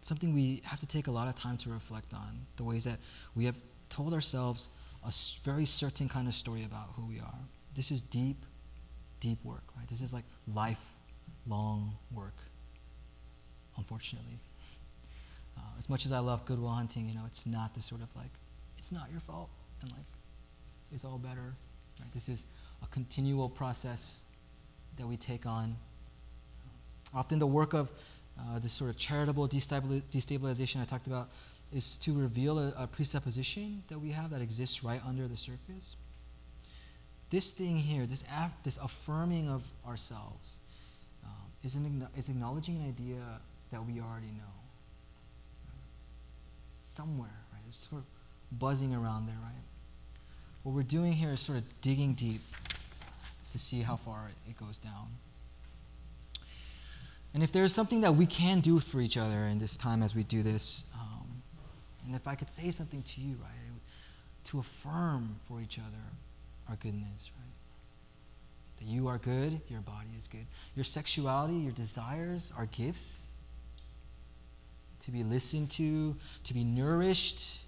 something 0.01 0.33
we 0.33 0.63
have 0.65 0.81
to 0.81 0.87
take 0.87 1.07
a 1.07 1.11
lot 1.11 1.29
of 1.29 1.35
time 1.35 1.59
to 1.59 1.69
reflect 1.69 2.15
on. 2.15 2.47
The 2.57 2.65
ways 2.65 2.85
that 2.85 2.97
we 3.37 3.45
have 3.45 3.57
told 3.91 4.15
ourselves 4.15 4.81
a 5.05 5.13
very 5.45 5.67
certain 5.67 6.09
kind 6.09 6.29
of 6.29 6.33
story 6.33 6.65
about 6.65 6.89
who 6.97 7.07
we 7.07 7.21
are. 7.21 7.41
This 7.77 7.91
is 7.91 8.01
deep, 8.01 8.39
deep 9.21 9.37
work, 9.45 9.65
right? 9.77 9.87
This 9.87 10.01
is 10.01 10.15
like 10.15 10.25
lifelong 10.49 11.93
work, 12.11 12.37
unfortunately. 13.77 14.39
Uh, 15.59 15.77
as 15.79 15.91
much 15.91 16.07
as 16.07 16.13
I 16.13 16.21
love 16.21 16.47
Good 16.47 16.59
Will 16.59 16.69
Hunting, 16.71 17.07
you 17.07 17.15
know, 17.15 17.25
it's 17.27 17.47
not 17.47 17.75
the 17.75 17.83
sort 17.83 18.01
of 18.01 18.17
like, 18.17 18.33
it's 18.79 18.93
not 18.93 19.11
your 19.11 19.21
fault, 19.21 19.51
and 19.83 19.91
like, 19.91 20.07
it's 20.91 21.05
all 21.05 21.19
better. 21.19 21.53
Right? 22.01 22.13
This 22.15 22.31
is 22.31 22.47
a 22.83 22.87
continual 22.89 23.49
process 23.49 24.25
that 24.97 25.07
we 25.07 25.17
take 25.17 25.47
on. 25.47 25.77
Often 27.15 27.39
the 27.39 27.47
work 27.47 27.75
of 27.75 27.91
uh, 28.39 28.59
this 28.59 28.73
sort 28.73 28.91
of 28.91 28.99
charitable 28.99 29.49
destabilization 29.49 30.81
I 30.81 30.85
talked 30.85 31.07
about 31.07 31.29
is 31.73 31.97
to 31.99 32.19
reveal 32.19 32.59
a, 32.59 32.73
a, 32.79 32.87
presupposition 32.87 33.83
that 33.89 33.99
we 33.99 34.11
have 34.11 34.31
that 34.31 34.43
exists 34.43 34.83
right 34.83 35.01
under 35.07 35.29
the 35.29 35.37
surface. 35.37 35.97
This 37.31 37.53
thing 37.53 37.77
here, 37.77 38.07
this, 38.07 38.29
this 38.65 38.77
affirming 38.79 39.49
of 39.49 39.71
ourselves, 39.87 40.59
um, 41.25 41.31
is, 41.63 41.77
an, 41.77 42.07
is 42.17 42.29
acknowledging 42.29 42.77
an 42.77 42.89
idea 42.89 43.21
that 43.71 43.85
we 43.85 44.01
already 44.01 44.33
know. 44.37 44.53
Somewhere, 46.79 47.29
right? 47.53 47.63
It's 47.69 47.89
sort 47.89 48.03
of 48.03 48.59
buzzing 48.59 48.95
around 48.95 49.27
there, 49.27 49.39
right? 49.43 49.63
What 50.65 50.75
we're 50.75 50.83
doing 50.83 51.13
here 51.13 51.31
is 51.31 51.41
sort 51.41 51.59
of 51.59 51.81
digging 51.81 52.15
deep 52.15 52.41
to 53.51 53.59
see 53.59 53.83
how 53.83 53.97
far 53.97 54.31
it 54.49 54.57
goes 54.57 54.79
down. 54.79 55.09
And 57.33 57.43
if 57.43 57.53
there's 57.53 57.73
something 57.73 58.01
that 58.01 58.15
we 58.15 58.27
can 58.27 58.61
do 58.61 58.81
for 58.81 59.01
each 59.01 59.17
other 59.17 59.45
in 59.45 59.59
this 59.59 59.77
time 59.77 60.03
as 60.03 60.15
we 60.15 60.25
do 60.25 60.43
this, 60.43 60.85
um, 60.95 61.43
and 62.05 62.15
if 62.15 62.27
I 62.27 62.35
could 62.35 62.49
say 62.49 62.71
something 62.71 63.03
to 63.03 63.21
you, 63.21 63.37
right, 63.41 63.51
to 64.45 64.59
affirm 64.59 65.37
for 65.45 65.61
each 65.61 65.79
other 65.79 66.03
our 66.69 66.77
goodness, 66.77 67.31
right? 67.37 67.47
That 68.79 68.87
you 68.87 69.07
are 69.07 69.19
good, 69.19 69.61
your 69.69 69.81
body 69.83 70.11
is 70.17 70.27
good. 70.27 70.47
Your 70.75 70.85
sexuality, 70.85 71.55
your 71.55 71.73
desires 71.73 72.53
are 72.57 72.67
gifts 72.67 73.37
to 75.01 75.11
be 75.11 75.23
listened 75.23 75.71
to, 75.73 76.17
to 76.45 76.55
be 76.55 76.65
nourished. 76.65 77.65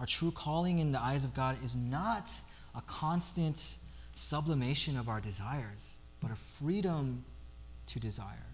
Our 0.00 0.06
true 0.06 0.30
calling 0.30 0.78
in 0.78 0.92
the 0.92 1.00
eyes 1.00 1.24
of 1.24 1.34
God 1.34 1.56
is 1.64 1.76
not 1.76 2.30
a 2.74 2.80
constant 2.82 3.78
sublimation 4.12 4.96
of 4.96 5.08
our 5.08 5.20
desires, 5.20 5.98
but 6.20 6.30
a 6.30 6.36
freedom 6.36 7.24
to 7.86 8.00
desire, 8.00 8.46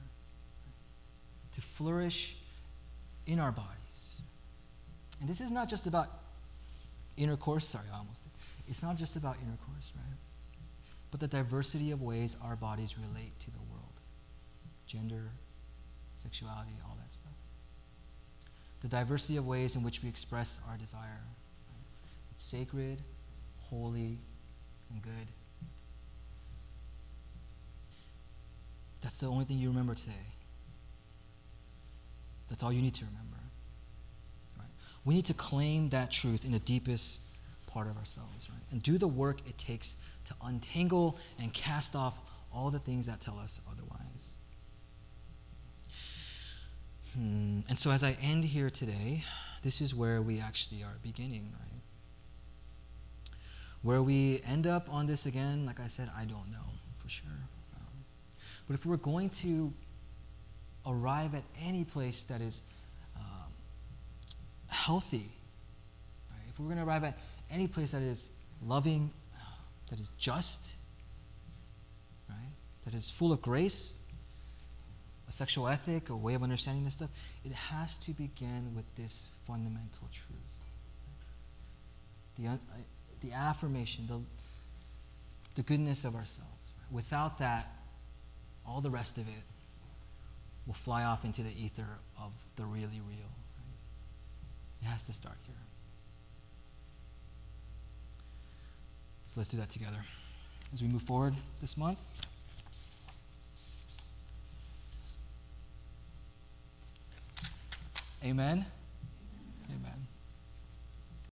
to 1.53 1.61
flourish 1.61 2.37
in 3.27 3.41
our 3.41 3.53
bodies. 3.53 4.23
And 5.21 5.29
this 5.29 5.41
is 5.41 5.51
not 5.51 5.69
just 5.69 5.87
about 5.87 6.09
intercourse, 7.17 7.67
sorry, 7.69 7.87
I 7.93 7.99
almost 7.99 8.23
did. 8.23 8.33
It's 8.69 8.83
not 8.83 8.97
just 8.97 9.17
about 9.17 9.37
intercourse, 9.37 9.93
right? 9.97 10.17
But 11.11 11.21
the 11.21 11.29
diversity 11.29 11.91
of 11.93 12.03
ways 12.03 12.37
our 12.43 12.57
bodies 12.57 12.97
relate 12.99 13.39
to 13.41 13.51
the 13.51 13.59
world 13.71 14.01
gender, 14.87 15.31
sexuality, 16.15 16.73
all 16.85 16.97
that 17.01 17.13
stuff. 17.13 17.33
The 18.81 18.89
diversity 18.89 19.39
of 19.39 19.47
ways 19.47 19.77
in 19.77 19.83
which 19.83 20.03
we 20.03 20.09
express 20.09 20.61
our 20.69 20.77
desire. 20.77 21.23
It's 22.33 22.43
sacred, 22.43 22.99
holy, 23.59 24.19
and 24.91 25.03
good. 25.03 25.33
That's 29.01 29.21
the 29.21 29.27
only 29.27 29.45
thing 29.45 29.59
you 29.59 29.69
remember 29.69 29.95
today. 29.95 30.13
That's 32.49 32.63
all 32.63 32.73
you 32.73 32.83
need 32.83 32.95
to 32.95 33.05
remember. 33.05 33.37
Right? 34.59 34.69
We 35.05 35.15
need 35.15 35.27
to 35.27 35.35
claim 35.35 35.91
that 35.91 36.11
truth 36.11 36.45
in 36.45 36.53
the 36.53 36.59
deepest 36.59 37.23
part 37.67 37.87
of 37.87 37.97
ourselves, 37.97 38.49
right? 38.51 38.63
And 38.71 38.83
do 38.83 38.99
the 38.99 39.09
work 39.09 39.41
it 39.49 39.59
takes 39.59 40.03
to 40.27 40.35
untangle 40.45 41.19
and 41.41 41.53
cast 41.53 41.97
off 41.97 42.19
all 42.53 42.71
the 42.71 42.79
things 42.79 43.07
that 43.07 43.21
tell 43.21 43.39
us 43.39 43.61
otherwise. 43.71 44.37
Hmm. 47.15 47.61
And 47.69 47.79
so, 47.79 47.91
as 47.91 48.03
I 48.03 48.17
end 48.23 48.45
here 48.45 48.71
today, 48.71 49.25
this 49.63 49.81
is 49.81 49.95
where 49.95 50.21
we 50.21 50.41
actually 50.41 50.83
are 50.83 50.99
beginning, 51.03 51.53
right? 51.53 51.81
Where 53.83 54.03
we 54.03 54.41
end 54.49 54.67
up 54.67 54.93
on 54.93 55.07
this 55.07 55.27
again, 55.27 55.65
like 55.67 55.79
I 55.79 55.87
said, 55.89 56.09
I 56.17 56.25
don't 56.25 56.51
know 56.51 56.67
for 56.99 57.09
sure. 57.09 57.29
Um, 57.77 58.05
But 58.67 58.75
if 58.75 58.85
we're 58.87 58.97
going 58.97 59.31
to 59.31 59.73
arrive 60.87 61.35
at 61.35 61.43
any 61.63 61.85
place 61.85 62.25
that 62.25 62.41
is 62.41 62.63
um, 63.17 63.53
healthy, 64.69 65.31
right? 66.31 66.41
if 66.49 66.59
we're 66.59 66.67
going 66.67 66.79
to 66.79 66.85
arrive 66.85 67.05
at 67.05 67.17
any 67.51 67.69
place 67.69 67.93
that 67.93 68.03
is 68.03 68.41
loving, 68.63 69.11
that 69.91 70.01
is 70.01 70.11
just, 70.19 70.77
right? 72.29 72.37
that 72.85 72.95
is 72.95 73.11
full 73.11 73.33
of 73.33 73.41
grace, 73.41 74.04
a 75.29 75.33
sexual 75.33 75.69
ethic, 75.69 76.11
a 76.11 76.17
way 76.17 76.35
of 76.35 76.43
understanding 76.43 76.85
this 76.85 76.95
stuff, 76.95 77.11
it 77.45 77.53
has 77.53 77.99
to 77.99 78.13
begin 78.13 78.75
with 78.75 78.85
this 78.97 79.31
fundamental 79.41 80.09
truth. 80.13 80.39
The, 82.37 82.49
uh, 82.49 82.57
the 83.21 83.33
affirmation, 83.33 84.07
the, 84.07 84.21
the 85.55 85.63
goodness 85.63 86.05
of 86.05 86.15
ourselves. 86.15 86.73
Without 86.91 87.39
that, 87.39 87.71
all 88.67 88.81
the 88.81 88.91
rest 88.91 89.19
of 89.19 89.29
it 89.29 89.43
will 90.67 90.75
fly 90.75 91.05
off 91.05 91.25
into 91.25 91.43
the 91.43 91.51
ether 91.63 91.87
of 92.21 92.33
the 92.57 92.65
really 92.65 93.01
real. 93.07 93.31
It 94.83 94.87
has 94.87 95.05
to 95.05 95.13
start 95.13 95.37
here. 95.47 95.55
So 99.27 99.41
let's 99.41 99.51
do 99.51 99.57
that 99.59 99.71
together. 99.71 100.05
As 100.73 100.83
we 100.83 100.89
move 100.89 101.03
forward 101.03 101.35
this 101.61 101.77
month, 101.77 102.11
Amen. 108.25 108.65
Amen. 109.71 110.14